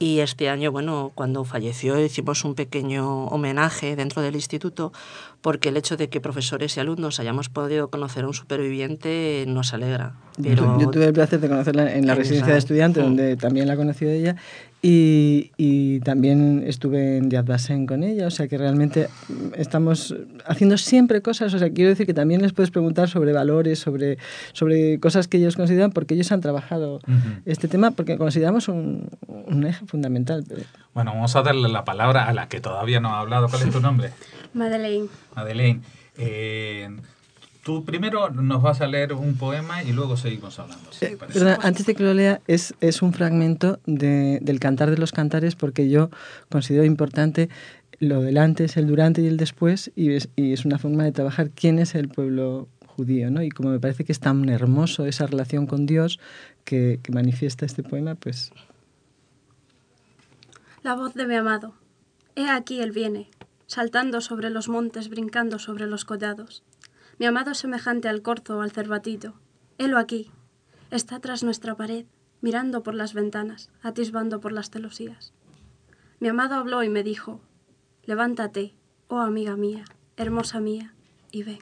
Y 0.00 0.20
este 0.20 0.48
año, 0.48 0.70
bueno, 0.70 1.10
cuando 1.16 1.44
falleció 1.44 1.98
hicimos 1.98 2.44
un 2.44 2.54
pequeño 2.54 3.24
homenaje 3.26 3.96
dentro 3.96 4.22
del 4.22 4.36
instituto 4.36 4.92
porque 5.40 5.70
el 5.70 5.76
hecho 5.76 5.96
de 5.96 6.08
que 6.08 6.20
profesores 6.20 6.76
y 6.76 6.80
alumnos 6.80 7.18
hayamos 7.18 7.48
podido 7.48 7.88
conocer 7.90 8.24
a 8.24 8.28
un 8.28 8.34
superviviente 8.34 9.44
nos 9.48 9.74
alegra. 9.74 10.14
Pero... 10.40 10.78
Yo, 10.78 10.80
yo 10.82 10.90
tuve 10.90 11.06
el 11.06 11.12
placer 11.12 11.40
de 11.40 11.48
conocerla 11.48 11.92
en 11.94 12.06
la 12.06 12.12
en 12.12 12.18
residencia 12.18 12.52
de 12.52 12.58
estudiantes, 12.58 13.02
sí. 13.02 13.08
donde 13.08 13.36
también 13.36 13.66
la 13.66 13.76
conocí 13.76 14.04
de 14.04 14.18
ella, 14.18 14.36
y, 14.80 15.50
y, 15.56 16.00
también 16.00 16.62
estuve 16.66 17.16
en 17.18 17.30
Yad 17.30 17.44
Vashem 17.44 17.86
con 17.86 18.04
ella, 18.04 18.28
o 18.28 18.30
sea 18.30 18.46
que 18.46 18.56
realmente 18.56 19.08
estamos 19.56 20.14
haciendo 20.46 20.78
siempre 20.78 21.20
cosas, 21.20 21.52
o 21.52 21.58
sea, 21.58 21.70
quiero 21.70 21.90
decir 21.90 22.06
que 22.06 22.14
también 22.14 22.42
les 22.42 22.52
puedes 22.52 22.70
preguntar 22.70 23.08
sobre 23.08 23.32
valores, 23.32 23.80
sobre, 23.80 24.18
sobre 24.52 25.00
cosas 25.00 25.26
que 25.26 25.38
ellos 25.38 25.56
consideran, 25.56 25.90
porque 25.90 26.14
ellos 26.14 26.30
han 26.30 26.40
trabajado 26.40 26.96
uh 26.96 27.00
-huh. 27.10 27.42
este 27.44 27.66
tema, 27.66 27.90
porque 27.90 28.16
consideramos 28.16 28.68
un, 28.68 29.08
un 29.26 29.66
eje 29.66 29.84
fundamental. 29.86 30.44
Bueno, 30.94 31.12
vamos 31.12 31.34
a 31.34 31.42
darle 31.42 31.68
la 31.68 31.84
palabra 31.84 32.24
a 32.24 32.32
la 32.32 32.48
que 32.48 32.60
todavía 32.60 33.00
no 33.00 33.08
ha 33.10 33.20
hablado. 33.20 33.48
¿Cuál 33.48 33.62
es 33.62 33.70
tu 33.70 33.80
nombre? 33.80 34.10
Madeleine. 34.54 35.08
Madeleine. 35.34 35.80
Eh, 36.16 36.88
Tú 37.68 37.84
primero 37.84 38.30
nos 38.30 38.62
vas 38.62 38.80
a 38.80 38.86
leer 38.86 39.12
un 39.12 39.36
poema 39.36 39.82
y 39.82 39.92
luego 39.92 40.16
seguimos 40.16 40.58
hablando. 40.58 40.90
¿sí? 40.90 41.04
Eh, 41.04 41.18
antes 41.60 41.84
de 41.84 41.94
que 41.94 42.02
lo 42.02 42.14
lea, 42.14 42.40
es, 42.46 42.72
es 42.80 43.02
un 43.02 43.12
fragmento 43.12 43.78
de, 43.84 44.38
del 44.40 44.58
Cantar 44.58 44.90
de 44.90 44.96
los 44.96 45.12
Cantares 45.12 45.54
porque 45.54 45.90
yo 45.90 46.08
considero 46.48 46.86
importante 46.86 47.50
lo 47.98 48.22
del 48.22 48.38
antes, 48.38 48.78
el 48.78 48.86
durante 48.86 49.20
y 49.20 49.26
el 49.26 49.36
después 49.36 49.92
y 49.94 50.12
es, 50.12 50.30
y 50.34 50.54
es 50.54 50.64
una 50.64 50.78
forma 50.78 51.04
de 51.04 51.12
trabajar 51.12 51.50
quién 51.50 51.78
es 51.78 51.94
el 51.94 52.08
pueblo 52.08 52.68
judío, 52.86 53.30
¿no? 53.30 53.42
Y 53.42 53.50
como 53.50 53.68
me 53.68 53.78
parece 53.78 54.02
que 54.02 54.12
es 54.12 54.20
tan 54.20 54.48
hermoso 54.48 55.04
esa 55.04 55.26
relación 55.26 55.66
con 55.66 55.84
Dios 55.84 56.18
que, 56.64 57.00
que 57.02 57.12
manifiesta 57.12 57.66
este 57.66 57.82
poema, 57.82 58.14
pues... 58.14 58.50
La 60.82 60.94
voz 60.94 61.12
de 61.12 61.26
mi 61.26 61.34
amado. 61.34 61.74
He 62.34 62.48
aquí 62.48 62.80
él 62.80 62.92
viene, 62.92 63.28
saltando 63.66 64.22
sobre 64.22 64.48
los 64.48 64.70
montes, 64.70 65.10
brincando 65.10 65.58
sobre 65.58 65.86
los 65.86 66.06
collados 66.06 66.62
mi 67.18 67.26
amado 67.26 67.54
semejante 67.54 68.08
al 68.08 68.22
corzo 68.22 68.58
o 68.58 68.62
al 68.62 68.70
cervatito. 68.70 69.34
Helo 69.76 69.98
aquí. 69.98 70.30
Está 70.90 71.20
tras 71.20 71.42
nuestra 71.42 71.74
pared, 71.74 72.06
mirando 72.40 72.82
por 72.82 72.94
las 72.94 73.12
ventanas, 73.12 73.70
atisbando 73.82 74.40
por 74.40 74.52
las 74.52 74.70
celosías. 74.70 75.34
Mi 76.20 76.28
amado 76.28 76.54
habló 76.54 76.82
y 76.82 76.88
me 76.88 77.02
dijo, 77.02 77.40
levántate, 78.04 78.74
oh 79.08 79.20
amiga 79.20 79.56
mía, 79.56 79.84
hermosa 80.16 80.60
mía, 80.60 80.94
y 81.30 81.42
ven. 81.42 81.58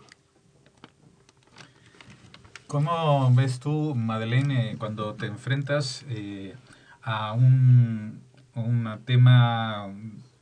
¿Cómo 2.66 3.32
ves 3.34 3.58
tú, 3.58 3.94
Madeleine, 3.94 4.76
cuando 4.78 5.14
te 5.14 5.26
enfrentas 5.26 6.04
eh, 6.08 6.54
a 7.02 7.32
un, 7.32 8.20
un 8.54 8.98
tema 9.04 9.88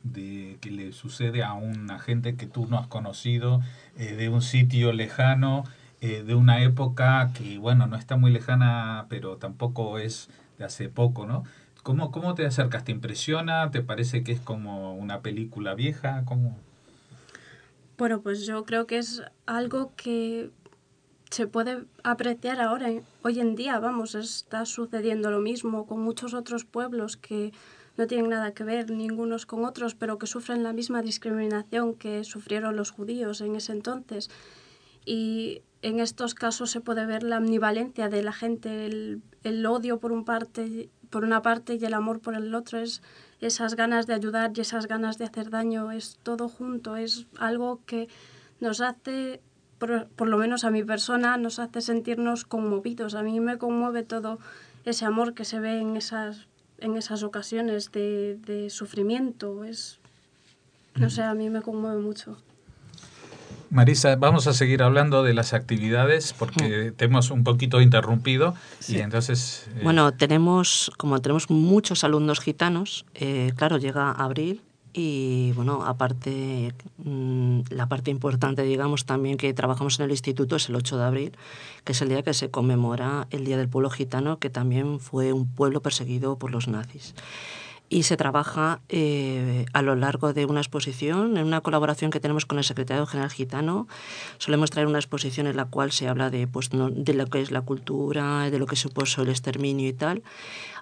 de 0.03 0.59
que 0.61 0.71
le 0.71 0.93
sucede 0.93 1.43
a 1.43 1.55
una 1.55 1.99
gente 1.99 2.37
que 2.37 2.47
tú 2.47 2.67
no 2.67 2.79
has 2.79 2.87
conocido, 2.87 3.61
eh, 3.97 4.15
de 4.15 4.29
un 4.29 4.43
sitio 4.43 4.93
lejano, 4.93 5.65
eh, 6.01 6.23
de 6.23 6.35
una 6.35 6.63
época 6.63 7.31
que, 7.35 7.59
bueno, 7.59 7.87
no 7.87 7.97
está 7.97 8.17
muy 8.17 8.31
lejana, 8.31 9.07
pero 9.09 9.37
tampoco 9.37 9.99
es 9.99 10.29
de 10.59 10.65
hace 10.65 10.89
poco, 10.89 11.27
¿no? 11.27 11.45
¿Cómo, 11.83 12.11
cómo 12.11 12.35
te 12.35 12.47
acercas? 12.47 12.85
¿Te 12.85 12.93
impresiona? 12.93 13.71
¿Te 13.71 13.83
parece 13.83 14.25
que 14.25 14.33
es 14.33 14.41
como 14.41 14.95
una 14.95 15.21
película 15.21 15.75
vieja? 15.75 16.23
¿Cómo? 16.25 16.59
Bueno, 17.99 18.21
pues 18.23 18.47
yo 18.47 18.65
creo 18.65 18.87
que 18.87 18.99
es 18.99 19.23
algo 19.47 19.93
que 19.97 20.51
se 21.31 21.47
puede 21.47 21.85
apreciar 22.03 22.61
ahora, 22.61 22.89
hoy 23.23 23.41
en 23.41 23.57
día, 23.57 23.79
vamos, 23.81 24.15
está 24.15 24.67
sucediendo 24.67 25.31
lo 25.31 25.41
mismo 25.41 25.87
con 25.87 26.01
muchos 26.01 26.33
otros 26.33 26.65
pueblos 26.65 27.17
que 27.17 27.53
no 27.97 28.07
tienen 28.07 28.31
nada 28.31 28.53
que 28.53 28.65
ver 28.65 28.91
ningunos 28.91 29.47
con 29.47 29.65
otros, 29.65 29.95
pero 29.95 30.19
que 30.19 30.27
sufren 30.27 30.63
la 30.63 30.73
misma 30.73 31.03
discriminación 31.03 31.95
que 31.95 32.25
sufrieron 32.25 32.77
los 32.77 32.91
judíos 32.91 33.41
en 33.41 33.57
ese 33.57 33.73
entonces. 33.73 34.31
Y 35.05 35.63
en 35.83 36.01
estos 36.01 36.35
casos 36.35 36.71
se 36.71 36.81
puede 36.81 37.07
ver 37.07 37.23
la 37.23 37.37
ambivalencia 37.37 38.09
de 38.09 38.23
la 38.23 38.33
gente, 38.33 38.87
el, 38.87 39.23
el 39.43 39.65
odio 39.67 40.01
por, 40.01 40.13
un 40.13 40.25
parte, 40.25 40.89
por 41.11 41.25
una 41.25 41.43
parte 41.43 41.79
y 41.81 41.85
el 41.85 41.95
amor 41.95 42.21
por 42.21 42.35
el 42.35 42.55
otro, 42.55 42.79
es 42.79 43.03
esas 43.41 43.77
ganas 43.77 44.07
de 44.07 44.15
ayudar 44.15 44.53
y 44.55 44.63
esas 44.63 44.87
ganas 44.87 45.19
de 45.19 45.27
hacer 45.27 45.51
daño, 45.51 45.91
es 45.91 46.19
todo 46.23 46.49
junto, 46.49 46.97
es 46.97 47.27
algo 47.39 47.81
que 47.85 48.09
nos 48.61 48.81
hace, 48.81 49.43
por, 49.79 50.07
por 50.09 50.29
lo 50.29 50.39
menos 50.39 50.65
a 50.65 50.71
mi 50.71 50.83
persona, 50.83 51.37
nos 51.37 51.59
hace 51.59 51.83
sentirnos 51.83 52.45
conmovidos. 52.45 53.15
A 53.15 53.23
mí 53.23 53.39
me 53.41 53.59
conmueve 53.59 54.03
todo 54.03 54.39
ese 54.85 55.05
amor 55.05 55.35
que 55.35 55.45
se 55.45 55.61
ve 55.61 55.79
en 55.79 55.97
esas 55.97 56.49
en 56.79 56.97
esas 56.97 57.23
ocasiones 57.23 57.93
de, 57.93 58.37
de 58.47 58.71
sufrimiento. 58.71 59.65
Es, 59.65 59.99
no 60.95 61.11
sé, 61.11 61.23
a 61.23 61.35
mí 61.35 61.51
me 61.51 61.63
conmueve 61.63 62.01
mucho. 62.01 62.37
Marisa, 63.71 64.15
vamos 64.15 64.47
a 64.47 64.53
seguir 64.53 64.83
hablando 64.83 65.25
de 65.25 65.35
las 65.35 65.53
actividades 65.53 66.33
porque 66.33 66.93
te 66.97 67.07
hemos 67.07 67.31
un 67.33 67.43
poquito 67.43 67.81
interrumpido 67.81 68.55
y 68.87 68.99
entonces... 68.99 69.67
Eh... 69.75 69.81
Bueno, 69.83 70.13
tenemos, 70.13 70.93
como 70.97 71.21
tenemos 71.21 71.51
muchos 71.51 72.05
alumnos 72.05 72.39
gitanos, 72.39 73.05
eh, 73.15 73.53
claro, 73.57 73.79
llega 73.79 74.13
abril 74.13 74.61
y 74.97 75.53
bueno, 75.57 75.85
aparte, 75.85 76.73
mm, 76.99 77.63
la 77.71 77.89
parte 77.89 78.13
importante, 78.13 78.63
digamos, 78.63 79.05
también 79.05 79.37
que 79.37 79.53
trabajamos 79.53 79.99
en 79.99 80.05
el 80.05 80.13
instituto 80.13 80.55
es 80.55 80.69
el 80.69 80.77
8 80.77 80.97
de 80.97 81.05
abril, 81.05 81.33
que 81.83 81.93
es 81.93 82.01
el 82.01 82.09
día 82.11 82.23
que 82.23 82.33
se 82.33 82.51
conmemora 82.51 83.27
el 83.31 83.45
Día 83.45 83.59
del 83.59 83.69
Pueblo 83.69 83.91
Gitano, 83.91 84.39
que 84.39 84.51
también 84.51 85.01
fue 85.01 85.33
un 85.33 85.49
pueblo 85.49 85.83
perseguido 85.83 86.39
por 86.39 86.53
los 86.53 86.69
nazis 86.69 87.15
y 87.95 88.03
se 88.03 88.17
trabaja 88.17 88.81
eh, 88.89 89.67
a 89.73 89.81
lo 89.81 89.95
largo 89.95 90.33
de 90.33 90.47
una 90.47 90.59
exposición, 90.59 91.37
en 91.37 91.47
una 91.47 91.61
colaboración 91.61 92.11
que 92.11 92.19
tenemos 92.19 92.45
con 92.45 92.59
el 92.59 92.65
secretario 92.65 93.07
general 93.07 93.31
gitano. 93.31 93.87
Solemos 94.39 94.73
traer 94.73 94.89
una 94.89 94.99
exposición 94.99 95.47
en 95.47 95.57
la 95.57 95.67
cual 95.67 95.93
se 95.93 96.09
habla 96.09 96.29
de, 96.29 96.49
pues, 96.49 96.71
de 96.71 97.15
lo 97.15 97.27
que 97.29 97.41
es 97.41 97.53
la 97.53 97.61
cultura, 97.61 98.51
de 98.51 98.59
lo 98.59 98.67
que 98.67 98.75
supuso 98.75 99.23
el 99.23 99.29
exterminio 99.29 99.89
y 99.89 99.93
tal. 99.93 100.25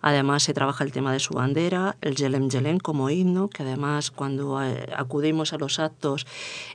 Además 0.00 0.42
se 0.42 0.54
trabaja 0.54 0.85
el 0.85 0.90
tema 0.90 1.12
de 1.12 1.21
su 1.21 1.35
bandera, 1.35 1.97
el 2.00 2.16
Yelem 2.16 2.49
Yelem 2.49 2.78
como 2.78 3.09
himno, 3.09 3.49
que 3.49 3.62
además 3.62 4.11
cuando 4.11 4.62
eh, 4.62 4.88
acudimos 4.97 5.52
a 5.52 5.59
los 5.59 5.78
actos 5.78 6.26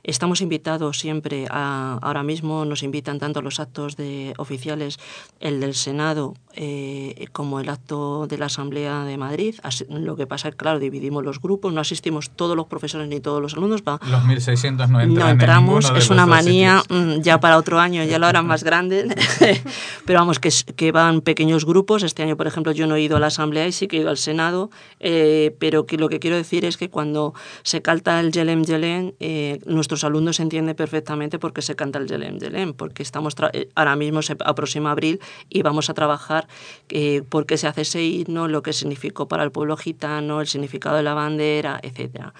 estamos 0.02 0.40
invitados 0.40 0.98
siempre 0.98 1.46
a, 1.50 1.98
ahora 2.00 2.22
mismo 2.22 2.64
nos 2.64 2.82
invitan 2.82 3.18
tanto 3.18 3.40
a 3.40 3.42
los 3.42 3.60
actos 3.60 3.96
de 3.96 4.32
oficiales, 4.38 4.98
el 5.40 5.60
del 5.60 5.74
Senado 5.74 6.34
eh, 6.54 7.26
como 7.32 7.60
el 7.60 7.68
acto 7.68 8.26
de 8.26 8.38
la 8.38 8.46
Asamblea 8.46 9.04
de 9.04 9.18
Madrid. 9.18 9.56
Lo 9.90 10.16
que 10.16 10.26
pasa 10.28 10.48
es 10.48 10.54
que, 10.54 10.58
claro, 10.58 10.78
dividimos 10.78 11.24
los 11.24 11.40
grupos, 11.40 11.72
no 11.72 11.80
asistimos 11.80 12.30
todos 12.30 12.56
los 12.56 12.66
profesores 12.66 13.08
ni 13.08 13.20
todos 13.20 13.42
los 13.42 13.54
alumnos. 13.54 13.82
Va, 13.82 13.98
los 14.08 14.22
1.600 14.22 14.88
no, 14.88 15.04
no 15.04 15.28
entramos, 15.28 15.92
es 15.96 16.10
una 16.10 16.26
manía, 16.26 16.82
mm, 16.88 17.20
ya 17.22 17.40
para 17.40 17.58
otro 17.58 17.80
año 17.80 18.04
ya 18.04 18.18
lo 18.18 18.26
harán 18.26 18.46
más 18.46 18.62
grande, 18.68 19.08
pero 20.04 20.20
vamos, 20.20 20.38
que, 20.38 20.50
que 20.76 20.92
van 20.92 21.20
pequeños 21.20 21.64
grupos. 21.64 22.02
Este 22.02 22.22
año, 22.22 22.36
por 22.36 22.46
ejemplo, 22.46 22.72
yo 22.72 22.86
no 22.86 22.94
he 22.94 23.02
ido 23.02 23.16
a 23.16 23.20
la 23.20 23.28
Asamblea 23.28 23.66
y 23.66 23.72
sí 23.72 23.88
que 23.88 23.96
he 23.96 24.00
ido 24.00 24.10
al 24.10 24.18
Senado, 24.18 24.70
eh, 25.00 25.56
pero 25.58 25.86
que 25.86 25.96
lo 25.96 26.08
que 26.08 26.20
quiero 26.20 26.36
decir 26.36 26.64
es 26.64 26.76
que 26.76 26.90
cuando 26.90 27.34
se 27.62 27.82
canta 27.82 28.20
el 28.20 28.30
Yelem 28.32 28.64
Yelem, 28.64 29.12
eh, 29.20 29.60
nuestros 29.66 30.04
alumnos 30.04 30.40
entienden 30.40 30.76
perfectamente 30.76 31.38
por 31.38 31.52
qué 31.52 31.62
se 31.62 31.74
canta 31.74 31.98
el 31.98 32.06
Yelem 32.06 32.38
Yelem, 32.38 32.74
porque 32.74 33.02
estamos 33.02 33.34
eh, 33.52 33.68
ahora 33.74 33.96
mismo 33.96 34.22
se 34.22 34.36
aproxima 34.44 34.90
abril 34.90 35.20
y 35.48 35.62
vamos 35.62 35.90
a 35.90 35.94
trabajar 35.94 36.48
eh, 36.88 37.22
por 37.28 37.46
qué 37.46 37.56
se 37.56 37.66
hace 37.66 37.82
ese 37.82 38.02
himno, 38.02 38.48
lo 38.48 38.62
que 38.62 38.72
significó 38.72 39.28
para 39.28 39.44
el 39.44 39.50
pueblo 39.50 39.76
gitano, 39.76 40.07
el 40.16 40.46
significado 40.46 40.96
de 40.96 41.02
la 41.02 41.14
bandera, 41.14 41.80
etcétera. 41.82 42.32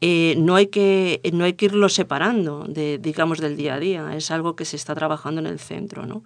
Eh, 0.00 0.34
no, 0.36 0.54
hay 0.54 0.66
que, 0.66 1.22
no 1.32 1.44
hay 1.44 1.54
que 1.54 1.66
irlo 1.66 1.88
separando, 1.88 2.66
de, 2.68 2.98
digamos, 2.98 3.38
del 3.38 3.56
día 3.56 3.74
a 3.74 3.80
día. 3.80 4.14
Es 4.14 4.30
algo 4.30 4.54
que 4.54 4.66
se 4.66 4.76
está 4.76 4.94
trabajando 4.94 5.40
en 5.40 5.46
el 5.46 5.58
centro. 5.58 6.04
¿no? 6.04 6.24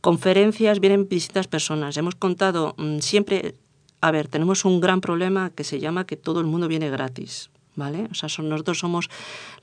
Conferencias, 0.00 0.80
vienen 0.80 1.08
distintas 1.08 1.46
personas. 1.46 1.96
Hemos 1.96 2.16
contado 2.16 2.74
mm, 2.78 2.98
siempre, 2.98 3.54
a 4.00 4.10
ver, 4.10 4.26
tenemos 4.26 4.64
un 4.64 4.80
gran 4.80 5.00
problema 5.00 5.50
que 5.50 5.62
se 5.62 5.78
llama 5.78 6.04
que 6.04 6.16
todo 6.16 6.40
el 6.40 6.46
mundo 6.46 6.66
viene 6.66 6.90
gratis. 6.90 7.50
¿Vale? 7.74 8.06
O 8.10 8.14
sea, 8.14 8.28
son, 8.28 8.50
nosotros 8.50 8.80
somos 8.80 9.08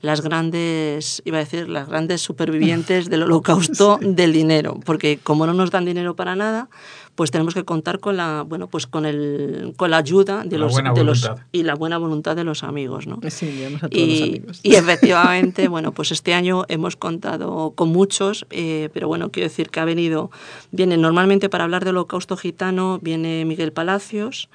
las 0.00 0.20
grandes, 0.20 1.22
iba 1.24 1.36
a 1.36 1.40
decir, 1.40 1.68
las 1.68 1.88
grandes 1.88 2.20
supervivientes 2.20 3.08
del 3.08 3.22
holocausto 3.22 3.98
del 4.02 4.32
dinero, 4.32 4.80
porque 4.84 5.20
como 5.22 5.46
no 5.46 5.54
nos 5.54 5.70
dan 5.70 5.84
dinero 5.84 6.16
para 6.16 6.34
nada, 6.34 6.68
pues 7.20 7.30
tenemos 7.30 7.52
que 7.52 7.66
contar 7.66 8.00
con 8.00 8.16
la 8.16 8.46
bueno 8.48 8.66
pues 8.70 8.86
con 8.86 9.04
el 9.04 9.74
con 9.76 9.90
la 9.90 9.98
ayuda 9.98 10.42
de 10.42 10.56
la 10.56 10.64
los, 10.64 10.74
de 10.94 11.04
los 11.04 11.30
y 11.52 11.64
la 11.64 11.74
buena 11.74 11.98
voluntad 11.98 12.34
de 12.34 12.44
los 12.44 12.64
amigos 12.64 13.06
no 13.06 13.18
Sí, 13.28 13.58
llamamos 13.60 13.82
a 13.82 13.90
todos 13.90 14.06
los 14.08 14.18
y, 14.18 14.22
amigos. 14.22 14.60
y 14.62 14.74
efectivamente 14.76 15.68
bueno 15.68 15.92
pues 15.92 16.12
este 16.12 16.32
año 16.32 16.64
hemos 16.68 16.96
contado 16.96 17.72
con 17.72 17.90
muchos 17.90 18.46
eh, 18.48 18.88
pero 18.94 19.06
bueno 19.06 19.30
quiero 19.30 19.50
decir 19.50 19.68
que 19.68 19.80
ha 19.80 19.84
venido 19.84 20.30
viene 20.70 20.96
normalmente 20.96 21.50
para 21.50 21.64
hablar 21.64 21.84
del 21.84 21.98
holocausto 21.98 22.38
gitano 22.38 22.98
viene 23.02 23.44
Miguel 23.44 23.74
Palacios 23.74 24.48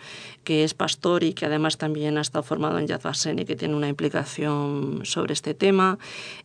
que 0.43 0.63
es 0.63 0.73
pastor 0.73 1.23
y 1.23 1.33
que 1.33 1.45
además 1.47 1.77
también 1.77 2.17
ha 2.17 2.21
estado 2.21 2.43
formado 2.43 2.79
en 2.79 2.87
Yad 2.87 3.01
Vashem 3.01 3.37
y 3.39 3.45
que 3.45 3.55
tiene 3.55 3.75
una 3.75 3.89
implicación 3.89 5.01
sobre 5.03 5.33
este 5.33 5.55
tema. 5.55 5.97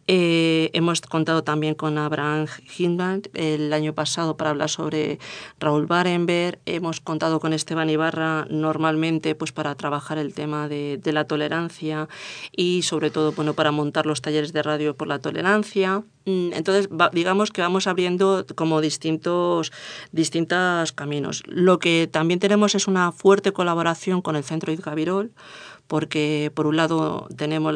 Eh, 0.09 0.71
hemos 0.73 1.03
contado 1.03 1.45
también 1.45 1.75
con 1.75 1.99
Abraham 1.99 2.47
Hindman 2.79 3.23
el 3.35 3.73
año 3.75 3.93
pasado 3.93 4.39
para 4.39 4.51
hablar 4.51 4.71
sobre 4.71 5.19
Raúl 5.61 5.87
Barenberg, 6.11 6.59
hemos 6.67 7.01
contado 7.01 7.39
con 7.39 7.53
Esteban 7.53 7.89
Ibarra 7.89 8.45
normalmente 8.51 9.37
pues 9.37 9.53
para 9.53 9.77
trabajar 9.77 10.19
el 10.19 10.35
tema 10.35 10.69
de, 10.69 11.01
la 11.05 11.25
tolerancia 11.25 12.09
y 12.51 12.83
sobre 12.83 13.11
todo 13.11 13.31
bueno, 13.31 13.55
para 13.55 13.71
montar 13.71 14.07
los 14.07 14.21
talleres 14.21 14.53
de 14.53 14.65
radio 14.65 14.97
por 14.97 15.07
la 15.07 15.21
tolerancia. 15.21 16.03
Entonces, 16.25 16.89
va, 16.89 17.11
digamos 17.13 17.51
que 17.51 17.63
vamos 17.63 17.87
abriendo 17.87 18.45
como 18.57 18.81
distintos, 18.81 19.73
distintos 20.11 20.93
caminos. 20.93 21.45
Lo 21.47 21.79
que 21.79 22.09
también 22.11 22.41
tenemos 22.41 22.75
es 22.75 22.89
una 22.89 23.13
fuerte 23.13 23.53
colaboración 23.53 24.21
con 24.21 24.35
el 24.35 24.43
Centro 24.45 24.73
Izgavirol, 24.73 25.31
porque 25.91 26.53
por 26.55 26.69
un 26.69 26.77
lado 26.77 27.27
tenemos 27.37 27.75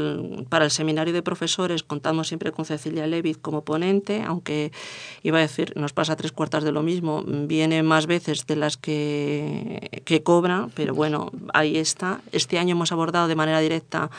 para 0.49 0.65
el 0.65 0.71
seminario 0.71 1.13
de 1.13 1.21
profesores 1.21 1.83
contamos 1.83 2.29
siempre 2.29 2.53
con 2.53 2.65
Cecilia 2.65 3.09
Levitt 3.09 3.41
como 3.43 3.65
ponente, 3.65 4.23
aunque 4.23 4.71
iba 5.25 5.39
a 5.39 5.41
decir, 5.41 5.73
nos 5.75 5.93
pasa 5.93 6.15
tres 6.15 6.31
cuartas 6.31 6.63
de 6.63 6.71
lo 6.71 6.85
mismo, 6.85 7.25
viene 7.27 7.83
más 7.83 8.07
veces 8.07 8.47
de 8.47 8.55
las 8.55 8.77
que, 8.77 10.01
que 10.05 10.23
cobra, 10.23 10.69
pero 10.77 10.95
bueno, 10.95 11.33
ahí 11.53 11.77
está. 11.77 12.21
Este 12.31 12.61
año 12.61 12.77
hemos 12.77 12.93
abordado 12.93 13.27
de 13.27 13.35
manera 13.35 13.59
directa 13.59 14.13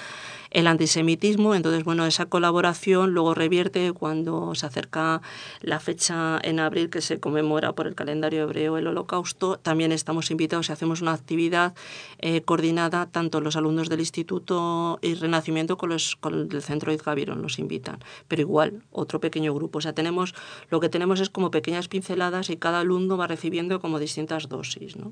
el 0.55 0.67
antisemitismo. 0.67 1.53
Entonces, 1.53 1.83
bueno, 1.83 2.05
esa 2.05 2.27
colaboración 2.27 3.11
luego 3.11 3.33
revierte 3.33 3.91
cuando 3.91 4.55
se 4.55 4.65
acerca 4.65 5.21
la 5.61 5.81
fecha 5.81 6.39
en 6.41 6.61
abril 6.61 6.89
que 6.89 7.01
se 7.01 7.19
conmemora 7.19 7.73
por 7.73 7.87
el 7.87 7.95
calendario 7.95 8.43
hebreo 8.43 8.77
el 8.77 8.87
holocausto. 8.87 9.57
También 9.57 9.91
estamos 9.91 10.31
invitados 10.31 10.69
y 10.69 10.71
hacemos 10.71 11.01
una 11.01 11.11
actividad 11.11 11.75
eh, 12.19 12.41
coordinada, 12.41 13.05
tanto 13.07 13.41
los 13.41 13.57
alumnos 13.57 13.89
del 13.89 13.99
Instituto 13.99 14.97
y 15.01 15.15
Renacimiento 15.15 15.77
con, 15.77 15.89
los, 15.89 16.15
con 16.15 16.47
el 16.49 16.61
Centro 16.61 16.89
de 16.89 16.95
Izgaviron 16.95 17.41
nos 17.41 17.59
invitan. 17.59 17.99
Pero 18.29 18.41
igual, 18.41 18.81
otro 18.91 19.19
pequeño 19.19 19.53
grupo. 19.53 19.79
O 19.79 19.81
sea, 19.81 19.91
tenemos, 19.91 20.33
lo 20.69 20.79
que 20.79 20.87
tenemos 20.87 21.19
es 21.19 21.29
como 21.29 21.51
pequeñas 21.51 21.89
pinceladas 21.89 22.49
y 22.49 22.55
cada 22.55 22.79
alumno 22.79 23.17
va 23.17 23.27
recibiendo 23.27 23.81
como 23.81 23.99
distintas 23.99 24.47
dosis, 24.47 24.95
¿no? 24.95 25.11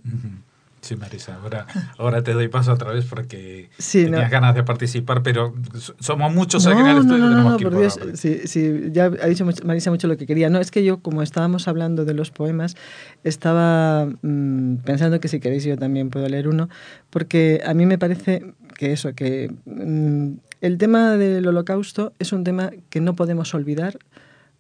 Sí, 0.84 0.98
Marisa, 0.98 1.40
ahora, 1.42 1.66
ahora 1.98 2.24
te 2.24 2.34
doy 2.34 2.50
paso 2.50 2.74
otra 2.74 2.92
vez 2.92 3.06
porque 3.06 3.70
sí, 3.78 4.04
tenías 4.04 4.24
no. 4.24 4.30
ganas 4.30 4.54
de 4.54 4.64
participar, 4.64 5.24
pero 5.24 5.56
somos 6.00 6.34
muchos 6.34 6.66
no, 6.66 6.74
en 6.74 6.86
el 6.86 6.98
estudio 6.98 7.20
no, 7.20 7.26
no, 7.26 7.32
tenemos 7.32 7.54
no, 7.54 7.70
por 7.70 7.80
Dios, 7.80 8.00
sí, 8.16 8.42
sí, 8.44 8.90
ya 8.92 9.06
ha 9.06 9.28
dicho 9.28 9.46
Marisa 9.64 9.92
mucho 9.92 10.10
lo 10.10 10.18
que 10.18 10.26
quería. 10.26 10.50
No, 10.50 10.60
es 10.60 10.72
que 10.72 10.84
yo, 10.84 11.00
como 11.00 11.22
estábamos 11.22 11.70
hablando 11.70 12.04
de 12.04 12.14
los 12.14 12.32
poemas, 12.32 12.76
estaba 13.24 14.08
mmm, 14.24 14.76
pensando 14.84 15.22
que 15.22 15.30
si 15.30 15.40
queréis 15.40 15.64
yo 15.64 15.78
también 15.78 16.10
puedo 16.10 16.28
leer 16.28 16.50
uno, 16.50 16.68
porque 17.10 17.62
a 17.66 17.74
mí 17.74 17.86
me 17.86 17.98
parece 17.98 18.54
que 18.76 18.92
eso, 18.92 19.14
que 19.14 19.56
mmm, 19.64 20.34
el 20.60 20.78
tema 20.78 21.16
del 21.16 21.48
holocausto 21.48 22.12
es 22.20 22.34
un 22.34 22.44
tema 22.44 22.72
que 22.90 23.00
no 23.00 23.16
podemos 23.16 23.54
olvidar 23.54 23.98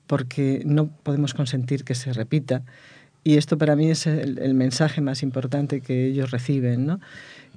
porque 0.08 0.62
no 0.65 0.88
podemos 0.88 1.34
consentir 1.34 1.84
que 1.84 1.96
se 1.96 2.13
repita. 2.13 2.63
Y 3.24 3.38
esto 3.38 3.58
para 3.58 3.75
mí 3.75 3.89
es 3.89 4.06
el, 4.06 4.53
mensaje 4.53 5.00
más 5.01 5.24
importante 5.24 5.82
que 5.82 6.08
ellos 6.08 6.32
reciben. 6.32 6.86
¿no? 6.86 7.00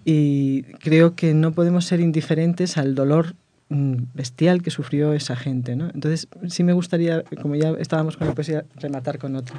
Y 0.04 0.62
creo 0.80 1.16
que 1.16 1.34
no 1.34 1.52
podemos 1.52 1.84
ser 1.84 2.00
indiferentes 2.00 2.76
al 2.76 2.94
dolor 2.94 3.34
mm, 3.68 3.96
bestial 4.14 4.62
que 4.62 4.70
sufrió 4.70 5.12
esa 5.12 5.34
gente. 5.34 5.74
¿no? 5.74 5.90
Entonces, 5.92 6.28
sí 6.48 6.62
me 6.62 6.72
gustaría, 6.72 7.24
como 7.42 7.56
ya 7.56 7.70
estábamos 7.80 8.16
con 8.16 8.28
la 8.28 8.34
poesía, 8.34 8.64
rematar 8.76 9.18
con 9.18 9.34
otra. 9.34 9.58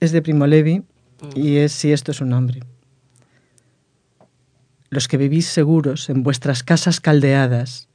Es 0.00 0.12
de 0.12 0.22
Primo 0.22 0.46
Levi 0.46 0.82
y 1.34 1.56
es 1.56 1.72
Si 1.72 1.92
esto 1.92 2.12
es 2.12 2.20
un 2.20 2.32
hombre. 2.32 2.60
Los 4.88 5.08
que 5.08 5.16
vivís 5.16 5.46
seguros 5.46 6.08
en 6.08 6.22
vuestras 6.22 6.62
casas 6.62 7.00
caldeadas, 7.00 7.88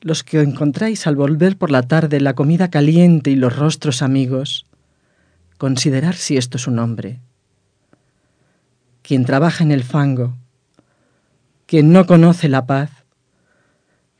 los 0.00 0.22
que 0.22 0.40
encontráis 0.40 1.06
al 1.06 1.16
volver 1.16 1.56
por 1.56 1.70
la 1.70 1.82
tarde 1.82 2.20
la 2.20 2.34
comida 2.34 2.70
caliente 2.70 3.30
y 3.30 3.36
los 3.36 3.56
rostros 3.56 4.02
amigos, 4.02 4.66
considerar 5.58 6.14
si 6.14 6.36
esto 6.36 6.56
es 6.56 6.66
un 6.66 6.78
hombre. 6.78 7.20
Quien 9.02 9.24
trabaja 9.24 9.62
en 9.64 9.72
el 9.72 9.84
fango, 9.84 10.36
quien 11.66 11.92
no 11.92 12.06
conoce 12.06 12.48
la 12.48 12.66
paz, 12.66 12.90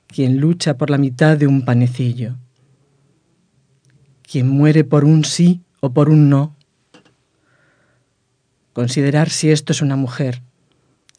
quien 0.07 0.39
lucha 0.39 0.77
por 0.77 0.91
la 0.91 0.99
mitad 0.99 1.37
de 1.37 1.47
un 1.47 1.65
panecillo, 1.65 2.37
quien 4.23 4.49
muere 4.49 4.85
por 4.85 5.05
un 5.05 5.25
sí 5.25 5.61
o 5.81 5.91
por 5.91 6.09
un 6.09 6.31
no. 6.31 6.55
Considerar 8.73 9.31
si 9.31 9.51
esto 9.51 9.73
es 9.73 9.83
una 9.83 9.97
mujer, 9.97 10.43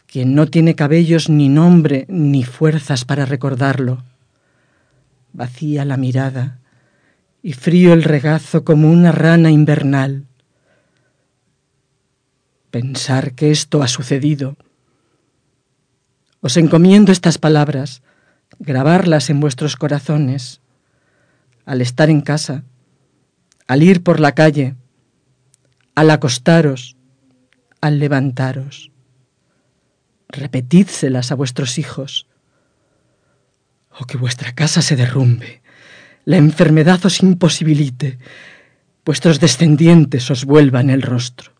quien 0.05 0.35
no 0.35 0.47
tiene 0.47 0.75
cabellos 0.75 1.29
ni 1.29 1.49
nombre 1.49 2.05
ni 2.07 2.43
fuerzas 2.43 3.05
para 3.05 3.25
recordarlo 3.25 4.03
vacía 5.37 5.85
la 5.85 5.97
mirada 5.97 6.59
y 7.47 7.53
frío 7.53 7.93
el 7.93 8.03
regazo 8.03 8.65
como 8.65 8.91
una 8.91 9.13
rana 9.13 9.51
invernal. 9.51 10.25
Pensar 12.71 13.35
que 13.35 13.51
esto 13.51 13.81
ha 13.81 13.87
sucedido. 13.87 14.57
Os 16.41 16.57
encomiendo 16.57 17.13
estas 17.13 17.37
palabras, 17.37 18.01
grabarlas 18.59 19.29
en 19.29 19.39
vuestros 19.39 19.77
corazones, 19.77 20.59
al 21.65 21.79
estar 21.79 22.09
en 22.09 22.19
casa, 22.19 22.65
al 23.65 23.81
ir 23.81 24.03
por 24.03 24.19
la 24.19 24.33
calle, 24.33 24.75
al 25.95 26.09
acostaros, 26.09 26.97
al 27.79 27.99
levantaros. 27.99 28.91
Repetidselas 30.27 31.31
a 31.31 31.35
vuestros 31.35 31.77
hijos 31.77 32.27
o 33.97 34.03
que 34.03 34.17
vuestra 34.17 34.53
casa 34.53 34.81
se 34.81 34.97
derrumbe, 34.97 35.61
la 36.27 36.35
enfermedad 36.35 36.99
os 37.05 37.23
imposibilite, 37.23 38.19
vuestros 39.05 39.39
descendientes 39.39 40.29
os 40.29 40.43
vuelvan 40.43 40.89
el 40.89 41.01
rostro. 41.01 41.53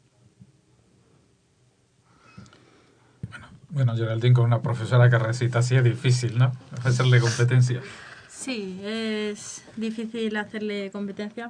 Bueno, 3.29 3.47
bueno, 3.69 3.95
Geraldine, 3.95 4.33
con 4.33 4.43
una 4.43 4.61
profesora 4.61 5.09
que 5.09 5.17
recita 5.17 5.59
así 5.59 5.77
es 5.77 5.85
difícil, 5.85 6.37
¿no? 6.37 6.51
Hacerle 6.83 7.21
competencia. 7.21 7.79
Sí, 8.27 8.77
es 8.83 9.63
difícil 9.77 10.35
hacerle 10.35 10.91
competencia, 10.91 11.49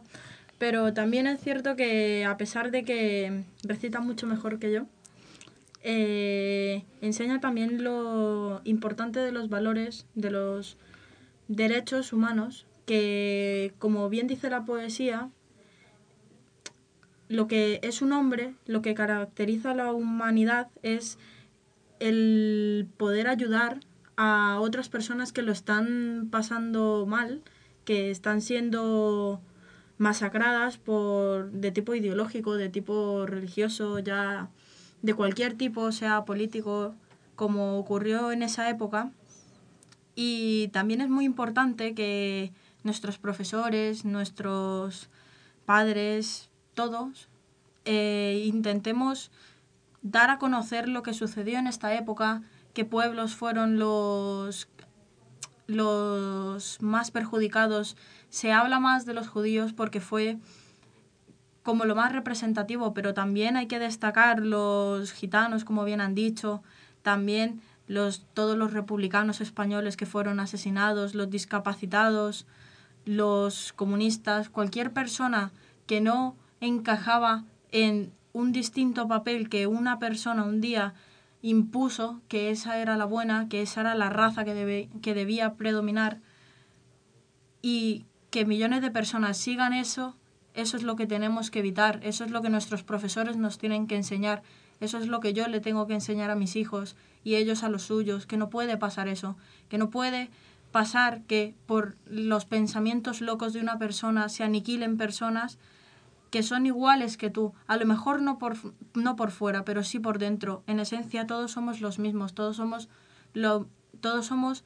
pero 0.59 0.93
también 0.93 1.25
es 1.25 1.41
cierto 1.41 1.75
que 1.75 2.23
a 2.23 2.37
pesar 2.37 2.69
de 2.69 2.83
que 2.83 3.45
recita 3.63 3.99
mucho 3.99 4.27
mejor 4.27 4.59
que 4.59 4.71
yo, 4.71 4.85
eh, 5.81 6.83
enseña 7.01 7.39
también 7.39 7.83
lo 7.83 8.61
importante 8.63 9.21
de 9.21 9.31
los 9.31 9.49
valores, 9.49 10.05
de 10.13 10.29
los 10.29 10.77
derechos 11.47 12.13
humanos, 12.13 12.67
que 12.87 13.73
como 13.79 14.09
bien 14.09 14.27
dice 14.27 14.49
la 14.49 14.63
poesía, 14.63 15.29
lo 17.27 17.47
que 17.47 17.81
es 17.83 18.01
un 18.01 18.13
hombre, 18.13 18.55
lo 18.65 18.81
que 18.81 18.95
caracteriza 18.95 19.71
a 19.71 19.75
la 19.75 19.91
humanidad 19.91 20.69
es 20.81 21.19
el 21.99 22.87
poder 22.95 23.27
ayudar 23.27 23.81
a 24.15 24.59
otras 24.61 24.87
personas 24.87 25.33
que 25.33 25.41
lo 25.41 25.51
están 25.51 26.29
pasando 26.31 27.05
mal, 27.05 27.43
que 27.83 28.09
están 28.09 28.41
siendo 28.41 29.41
masacradas 29.97 30.77
por 30.77 31.51
de 31.51 31.71
tipo 31.71 31.93
ideológico, 31.93 32.55
de 32.55 32.69
tipo 32.69 33.25
religioso, 33.25 33.99
ya 33.99 34.49
de 35.01 35.13
cualquier 35.13 35.55
tipo, 35.55 35.91
sea 35.91 36.23
político, 36.23 36.95
como 37.35 37.77
ocurrió 37.77 38.31
en 38.31 38.43
esa 38.43 38.69
época. 38.69 39.11
Y 40.15 40.69
también 40.69 41.01
es 41.01 41.09
muy 41.09 41.25
importante 41.25 41.93
que 41.93 42.53
nuestros 42.83 43.17
profesores, 43.17 44.05
nuestros 44.05 45.09
padres, 45.65 46.49
todos, 46.73 47.27
eh, 47.85 48.43
intentemos 48.45 49.31
dar 50.01 50.29
a 50.29 50.37
conocer 50.37 50.87
lo 50.87 51.03
que 51.03 51.13
sucedió 51.13 51.59
en 51.59 51.67
esta 51.67 51.93
época, 51.95 52.41
qué 52.73 52.85
pueblos 52.85 53.35
fueron 53.35 53.79
los, 53.79 54.67
los 55.67 56.81
más 56.81 57.11
perjudicados. 57.11 57.97
Se 58.29 58.51
habla 58.51 58.79
más 58.79 59.05
de 59.05 59.13
los 59.13 59.27
judíos 59.27 59.73
porque 59.73 59.99
fue 59.99 60.37
como 61.63 61.83
lo 61.83 61.95
más 61.95 62.13
representativo, 62.13 62.93
pero 62.93 63.13
también 63.13 63.57
hay 63.57 63.67
que 63.67 63.79
destacar 63.79 64.39
los 64.39 65.11
gitanos, 65.11 65.65
como 65.65 65.83
bien 65.83 65.99
han 65.99 66.15
dicho, 66.15 66.63
también 67.01 67.61
los, 67.87 68.25
todos 68.33 68.57
los 68.57 68.71
republicanos 68.71 69.41
españoles 69.41 69.97
que 69.97 70.05
fueron 70.05 70.39
asesinados, 70.39 71.15
los 71.15 71.29
discapacitados, 71.29 72.45
los 73.07 73.73
comunistas, 73.73 74.49
cualquier 74.49 74.91
persona 74.91 75.51
que 75.85 76.01
no 76.01 76.35
encajaba 76.59 77.45
en 77.71 78.11
un 78.33 78.51
distinto 78.51 79.07
papel 79.07 79.49
que 79.49 79.65
una 79.65 79.97
persona 79.97 80.43
un 80.43 80.61
día 80.61 80.93
impuso 81.41 82.21
que 82.27 82.49
esa 82.49 82.79
era 82.79 82.97
la 82.97 83.05
buena, 83.05 83.47
que 83.49 83.61
esa 83.61 83.81
era 83.81 83.95
la 83.95 84.09
raza 84.09 84.43
que, 84.43 84.53
debe, 84.53 84.89
que 85.01 85.13
debía 85.13 85.53
predominar 85.55 86.19
y 87.61 88.05
que 88.29 88.45
millones 88.45 88.81
de 88.81 88.91
personas 88.91 89.37
sigan 89.37 89.73
eso, 89.73 90.17
eso 90.53 90.77
es 90.77 90.83
lo 90.83 90.95
que 90.95 91.07
tenemos 91.07 91.49
que 91.49 91.59
evitar, 91.59 91.99
eso 92.03 92.25
es 92.25 92.31
lo 92.31 92.41
que 92.41 92.49
nuestros 92.49 92.83
profesores 92.83 93.37
nos 93.37 93.57
tienen 93.57 93.87
que 93.87 93.95
enseñar, 93.95 94.43
eso 94.79 94.97
es 94.97 95.07
lo 95.07 95.19
que 95.19 95.33
yo 95.33 95.47
le 95.47 95.61
tengo 95.61 95.87
que 95.87 95.93
enseñar 95.93 96.29
a 96.29 96.35
mis 96.35 96.55
hijos 96.55 96.95
y 97.23 97.35
ellos 97.35 97.63
a 97.63 97.69
los 97.69 97.83
suyos, 97.83 98.25
que 98.25 98.37
no 98.37 98.49
puede 98.49 98.77
pasar 98.77 99.07
eso, 99.07 99.37
que 99.69 99.77
no 99.77 99.89
puede 99.89 100.29
pasar 100.77 101.23
que 101.23 101.55
por 101.65 101.97
los 102.05 102.45
pensamientos 102.45 103.19
locos 103.19 103.51
de 103.51 103.61
una 103.61 103.79
persona 103.79 104.29
se 104.29 104.43
aniquilen 104.43 104.95
personas 104.95 105.57
que 106.29 106.43
son 106.43 106.67
iguales 106.67 107.17
que 107.17 107.31
tú, 107.31 107.55
a 107.65 107.77
lo 107.77 107.87
mejor 107.87 108.21
no 108.21 108.37
por, 108.37 108.57
no 108.93 109.15
por 109.15 109.31
fuera, 109.31 109.65
pero 109.65 109.83
sí 109.83 109.97
por 109.97 110.19
dentro. 110.19 110.61
En 110.67 110.79
esencia 110.79 111.25
todos 111.25 111.49
somos 111.49 111.81
los 111.81 111.97
mismos, 111.97 112.35
todos 112.35 112.57
somos, 112.57 112.89
lo, 113.33 113.67
todos 114.01 114.27
somos 114.27 114.65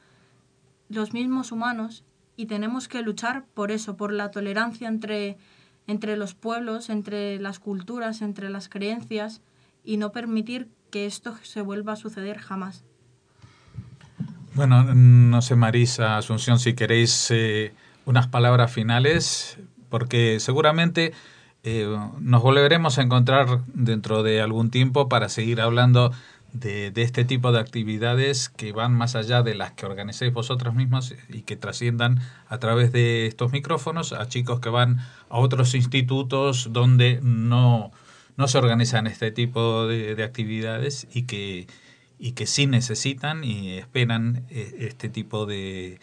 los 0.89 1.13
mismos 1.13 1.54
humanos 1.54 2.04
y 2.36 2.47
tenemos 2.47 2.89
que 2.89 3.04
luchar 3.04 3.45
por 3.54 3.71
eso, 3.71 3.95
por 3.95 4.12
la 4.12 4.32
tolerancia 4.32 4.89
entre 4.89 5.38
entre 5.88 6.17
los 6.17 6.36
pueblos, 6.36 6.89
entre 6.89 7.39
las 7.39 7.60
culturas, 7.60 8.21
entre 8.21 8.50
las 8.50 8.67
creencias 8.67 9.41
y 9.86 9.95
no 9.95 10.12
permitir 10.12 10.67
que 10.89 11.06
esto 11.06 11.38
se 11.41 11.62
vuelva 11.62 11.93
a 11.93 11.95
suceder 11.95 12.38
jamás. 12.38 12.84
Bueno, 14.53 14.83
no 14.83 15.41
sé, 15.41 15.55
Marisa, 15.55 16.17
Asunción, 16.17 16.59
si 16.59 16.73
queréis 16.73 17.31
eh, 17.31 17.73
unas 18.05 18.27
palabras 18.27 18.69
finales, 18.69 19.57
porque 19.87 20.41
seguramente 20.41 21.13
eh, 21.63 21.87
nos 22.19 22.41
volveremos 22.41 22.97
a 22.97 23.01
encontrar 23.01 23.61
dentro 23.67 24.23
de 24.23 24.41
algún 24.41 24.69
tiempo 24.69 25.07
para 25.07 25.29
seguir 25.29 25.61
hablando 25.61 26.11
de, 26.51 26.91
este 26.97 27.23
tipo 27.23 27.53
de 27.53 27.61
actividades 27.61 28.49
que 28.49 28.73
van 28.73 28.93
más 28.93 29.15
allá 29.15 29.41
de 29.41 29.55
las 29.55 29.71
que 29.71 29.85
organicéis 29.85 30.33
vosotros 30.33 30.75
mismos 30.75 31.15
y 31.29 31.43
que 31.43 31.55
trasciendan 31.55 32.19
a 32.49 32.57
través 32.57 32.91
de 32.91 33.27
estos 33.27 33.53
micrófonos 33.53 34.11
a 34.11 34.27
chicos 34.27 34.59
que 34.59 34.67
van 34.67 34.99
a 35.29 35.37
otros 35.37 35.75
institutos 35.75 36.73
donde 36.73 37.21
no, 37.23 37.93
no 38.35 38.47
se 38.49 38.57
organizan 38.57 39.07
este 39.07 39.31
tipo 39.31 39.87
de 39.87 40.21
actividades 40.25 41.07
y 41.13 41.23
que, 41.23 41.67
y 42.21 42.34
que 42.34 42.45
sí 42.45 42.67
necesitan 42.67 43.43
y 43.43 43.79
esperan 43.79 44.45
eh, 44.51 44.75
este 44.79 45.10
tipo 45.10 45.47
de, 45.47 45.99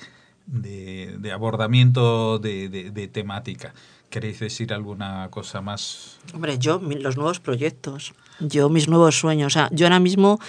de, 0.47 1.17
de 1.19 1.33
abordamiento 1.33 2.41
de, 2.41 2.69
de 2.69 3.09
temática. 3.09 3.73
¿Queréis 4.11 4.41
decir 4.41 4.73
alguna 4.73 5.29
cosa 5.31 5.61
más? 5.61 6.19
Hombre, 6.35 6.59
yo, 6.59 6.81
los 6.81 7.17
nuevos 7.17 7.41
proyectos, 7.41 8.15
yo 8.41 8.71
mis 8.71 8.89
nuevos 8.89 9.19
sueños. 9.19 9.49
O 9.49 9.55
sea, 9.55 9.69
yo 9.71 9.87
ahora 9.87 10.01
mismo, 10.01 10.41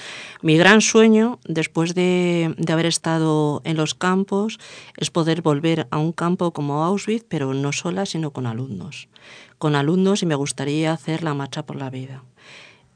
mi 0.41 0.57
gran 0.57 0.79
sueño, 0.79 1.39
después 1.43 1.93
de, 1.93 2.55
de, 2.57 2.73
haber 2.73 2.85
estado 2.85 3.61
en 3.65 3.75
los 3.75 3.95
campos, 3.95 4.59
es 4.95 5.11
poder 5.11 5.41
volver 5.41 5.87
a 5.91 5.97
un 5.97 6.13
campo 6.13 6.51
como 6.51 6.83
Auschwitz, 6.85 7.25
pero 7.27 7.53
no 7.53 7.73
sola, 7.73 8.05
sino 8.05 8.31
con 8.31 8.47
alumnos. 8.47 9.09
Con 9.57 9.75
alumnos 9.75 10.23
y 10.23 10.25
me 10.25 10.35
gustaría 10.35 10.93
hacer 10.93 11.21
la 11.21 11.33
marcha 11.33 11.65
por 11.65 11.75
la 11.75 11.89
vida. 11.89 12.23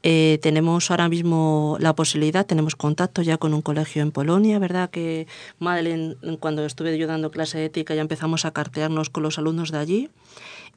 Eh, 0.06 0.38
tenemos 0.42 0.90
ahora 0.90 1.08
mismo 1.08 1.78
la 1.80 1.94
posibilidad, 1.94 2.44
tenemos 2.44 2.76
contacto 2.76 3.22
ya 3.22 3.38
con 3.38 3.54
un 3.54 3.62
colegio 3.62 4.02
en 4.02 4.12
Polonia, 4.12 4.58
¿verdad? 4.58 4.90
Que 4.90 5.26
Madeleine, 5.58 6.16
cuando 6.40 6.66
estuve 6.66 6.98
yo 6.98 7.06
dando 7.06 7.30
clase 7.30 7.56
de 7.56 7.64
ética, 7.64 7.94
ya 7.94 8.02
empezamos 8.02 8.44
a 8.44 8.50
cartearnos 8.50 9.08
con 9.08 9.22
los 9.22 9.38
alumnos 9.38 9.72
de 9.72 9.78
allí 9.78 10.10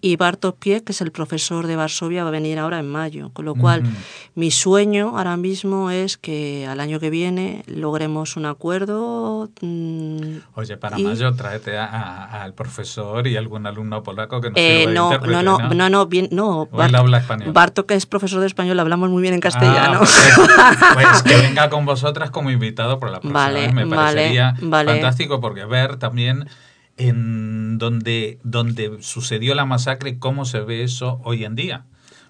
y 0.01 0.15
Bartosz 0.15 0.55
Pie, 0.60 0.83
que 0.83 0.91
es 0.91 1.01
el 1.01 1.12
profesor 1.12 1.67
de 1.67 1.75
Varsovia, 1.75 2.23
va 2.23 2.29
a 2.29 2.31
venir 2.31 2.60
ahora 2.60 2.79
en 2.79 2.88
mayo. 2.88 3.31
Con 3.33 3.45
lo 3.45 3.55
cual, 3.55 3.83
mi 4.36 4.51
sueño 4.51 5.17
ahora 5.17 5.38
mismo 5.38 5.89
es 5.89 6.17
que 6.17 6.67
al 6.67 6.79
año 6.79 6.99
que 6.99 7.10
viene 7.10 7.63
logremos 7.67 8.38
un 8.38 8.45
acuerdo. 8.45 9.49
Mm, 9.62 10.38
Oye, 10.55 10.77
para 10.77 10.97
mayo 10.97 11.33
tráete 11.33 11.77
al 11.77 12.53
profesor 12.53 13.27
y 13.27 13.38
algún 13.38 13.65
alumno 13.65 14.03
polaco 14.03 14.39
que 14.41 14.49
nos 14.49 14.57
eh, 14.60 14.88
no, 14.88 15.17
no, 15.19 15.41
no, 15.41 15.57
no, 15.57 15.89
no, 15.89 16.05
bien, 16.05 16.29
no. 16.31 16.67
habla 16.71 17.17
español. 17.17 17.51
Barto, 17.51 17.86
que 17.86 17.95
es 17.95 18.05
profesor 18.05 18.39
de 18.41 18.47
español, 18.47 18.79
hablamos 18.79 19.10
muy 19.10 19.21
bien 19.21 19.33
en 19.33 19.39
castellano. 19.39 20.01
Ah, 20.03 20.93
pues 20.93 21.23
que 21.23 21.41
venga 21.41 21.69
con 21.69 21.86
vosotras 21.86 22.29
como 22.29 22.51
invitado 22.51 22.99
por 22.99 23.10
la 23.10 23.19
próxima 23.19 23.49
vez. 23.49 23.73
Me 23.73 23.88
parecería 23.88 24.55
fantástico 24.55 25.41
porque 25.41 25.65
ver 25.65 25.97
también 25.97 26.47
en 26.97 27.77
donde, 27.77 28.39
donde 28.43 28.97
sucedió 29.01 29.55
la 29.55 29.65
masacre, 29.65 30.19
cómo 30.19 30.45
se 30.45 30.62
ve 30.62 30.83
eso 30.83 31.21
hoy 31.23 31.45
en 31.45 31.55
día 31.55 31.86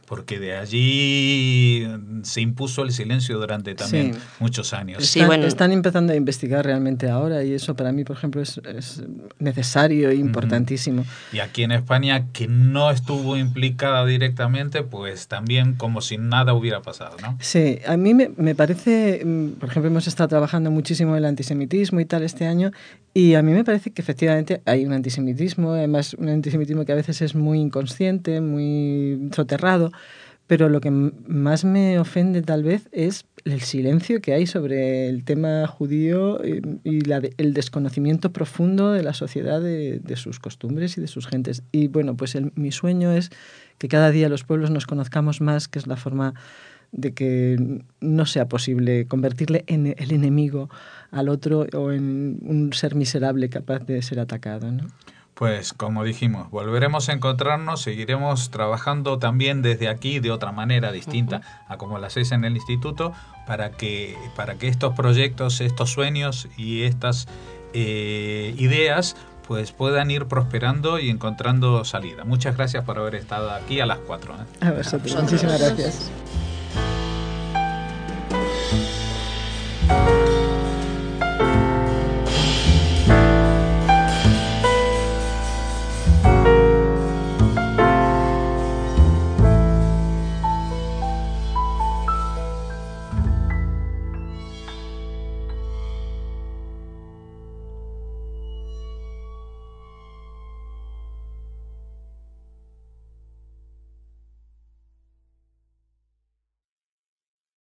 porque 0.08 0.40
de 0.40 0.56
allí 0.56 1.86
se 2.24 2.40
impuso 2.40 2.82
el 2.84 2.94
silencio 2.94 3.38
durante 3.38 3.76
también 3.76 4.14
muchos 4.40 4.74
años. 4.74 5.06
Sí, 5.06 5.20
están, 5.20 5.44
están, 5.44 5.72
empezando 5.74 6.14
a 6.14 6.16
investigar 6.16 6.66
realmente 6.66 7.10
ahora 7.10 7.44
y 7.44 7.54
eso 7.54 7.76
para 7.76 7.92
mí, 7.92 8.06
por 8.06 8.16
ejemplo, 8.16 8.42
es, 8.42 8.58
es 8.64 9.04
necesario 9.38 10.10
e 10.10 10.16
importantísimo. 10.16 11.06
Y 11.34 11.40
aquí 11.40 11.64
en 11.64 11.74
España, 11.74 12.28
que 12.32 12.48
no 12.48 12.90
estuvo 12.90 13.36
implicada 13.36 14.06
directamente, 14.06 14.82
pues 14.82 15.28
también 15.28 15.74
como 15.74 16.00
si 16.00 16.18
nada 16.18 16.54
hubiera 16.54 16.82
pasado, 16.82 17.18
¿no? 17.22 17.38
Sí, 17.42 17.80
a 17.86 17.98
mí 17.98 18.14
me, 18.14 18.32
me 18.38 18.56
parece, 18.56 19.22
mm, 19.26 19.60
por 19.60 19.68
ejemplo, 19.70 19.92
hemos 19.92 20.08
estado 20.08 20.30
trabajando 20.30 20.72
muchísimo 20.72 21.12
en 21.12 21.18
el 21.18 21.26
antisemitismo 21.26 22.00
y 22.00 22.06
tal 22.06 22.24
este 22.24 22.48
año 22.48 22.72
y 23.18 23.34
a 23.34 23.42
mí 23.42 23.52
me 23.52 23.64
parece 23.64 23.90
que 23.90 24.00
efectivamente 24.00 24.62
hay 24.66 24.86
un 24.86 24.94
antisemitismo, 24.94 25.72
además 25.72 26.14
un 26.14 26.30
antisemitismo 26.30 26.86
que 26.86 26.92
a 26.92 26.96
veces 26.96 27.24
es 27.24 27.34
muy 27.34 27.60
inconsciente, 27.60 28.42
muy 28.42 29.32
soterrado, 29.36 29.92
pero 30.48 30.70
lo 30.70 30.80
que 30.80 30.92
más 30.92 31.66
me 31.66 32.00
ofende 32.00 32.42
tal 32.42 32.64
vez 32.64 32.88
es 32.94 33.26
el 33.44 33.62
silencio 33.62 34.22
que 34.22 34.34
hay 34.34 34.48
sobre 34.48 35.10
el 35.10 35.24
tema 35.24 35.68
judío 35.68 36.40
y, 36.44 37.02
el 37.38 37.54
desconocimiento 37.54 38.32
profundo 38.32 38.92
de 38.92 39.04
la 39.04 39.14
sociedad, 39.14 39.62
de, 39.62 40.02
sus 40.16 40.40
costumbres 40.40 40.98
y 40.98 41.02
de 41.02 41.08
sus 41.08 41.28
gentes. 41.28 41.64
Y 41.72 41.90
bueno, 41.90 42.16
pues 42.16 42.38
mi 42.56 42.72
sueño 42.72 43.12
es 43.12 43.30
que 43.78 43.90
cada 43.90 44.10
día 44.12 44.30
los 44.30 44.46
pueblos 44.46 44.72
nos 44.72 44.86
conozcamos 44.86 45.42
más, 45.42 45.68
que 45.68 45.80
es 45.80 45.88
la 45.88 45.98
forma 45.98 46.34
de 46.94 47.14
que 47.14 47.82
no 48.00 48.26
sea 48.26 48.48
posible 48.48 49.06
convertirle 49.08 49.66
en 49.68 49.88
el 49.98 50.12
enemigo 50.14 50.70
al 51.12 51.28
otro 51.28 51.68
o 51.74 51.92
en 51.92 52.40
un 52.42 52.72
ser 52.72 52.96
miserable 52.96 53.50
capaz 53.50 53.80
de 53.80 54.02
ser 54.02 54.22
atacado. 54.22 54.72
¿no? 54.72 54.88
Pues 55.38 55.72
como 55.72 56.04
dijimos, 56.04 56.50
volveremos 56.50 57.10
a 57.10 57.14
encontrarnos, 57.14 57.84
seguiremos 57.84 58.50
trabajando 58.50 59.20
también 59.20 59.62
desde 59.62 59.88
aquí 59.88 60.20
de 60.20 60.32
otra 60.32 60.52
manera 60.52 60.92
distinta 60.92 61.42
a 61.68 61.78
como 61.78 62.00
las 62.00 62.14
hacéis 62.14 62.32
en 62.32 62.44
el 62.44 62.56
instituto 62.56 63.14
para 63.46 63.70
que, 63.70 64.18
para 64.36 64.56
que 64.56 64.68
estos 64.68 64.96
proyectos, 64.96 65.62
estos 65.62 65.92
sueños 65.92 66.48
y 66.58 66.84
estas 66.84 67.28
eh, 67.74 68.56
ideas 68.58 69.16
pues 69.48 69.72
puedan 69.72 70.10
ir 70.10 70.26
prosperando 70.26 70.98
y 70.98 71.12
encontrando 71.12 71.86
salida. 71.86 72.24
Muchas 72.26 72.58
gracias 72.58 72.84
por 72.84 72.98
haber 72.98 73.14
estado 73.14 73.52
aquí 73.52 73.80
a 73.80 73.86
las 73.86 74.00
cuatro. 74.00 74.34
¿eh? 74.34 74.66
A 74.66 74.72
vosotros, 74.72 75.22
muchísimas 75.22 75.62
gracias. 75.62 76.10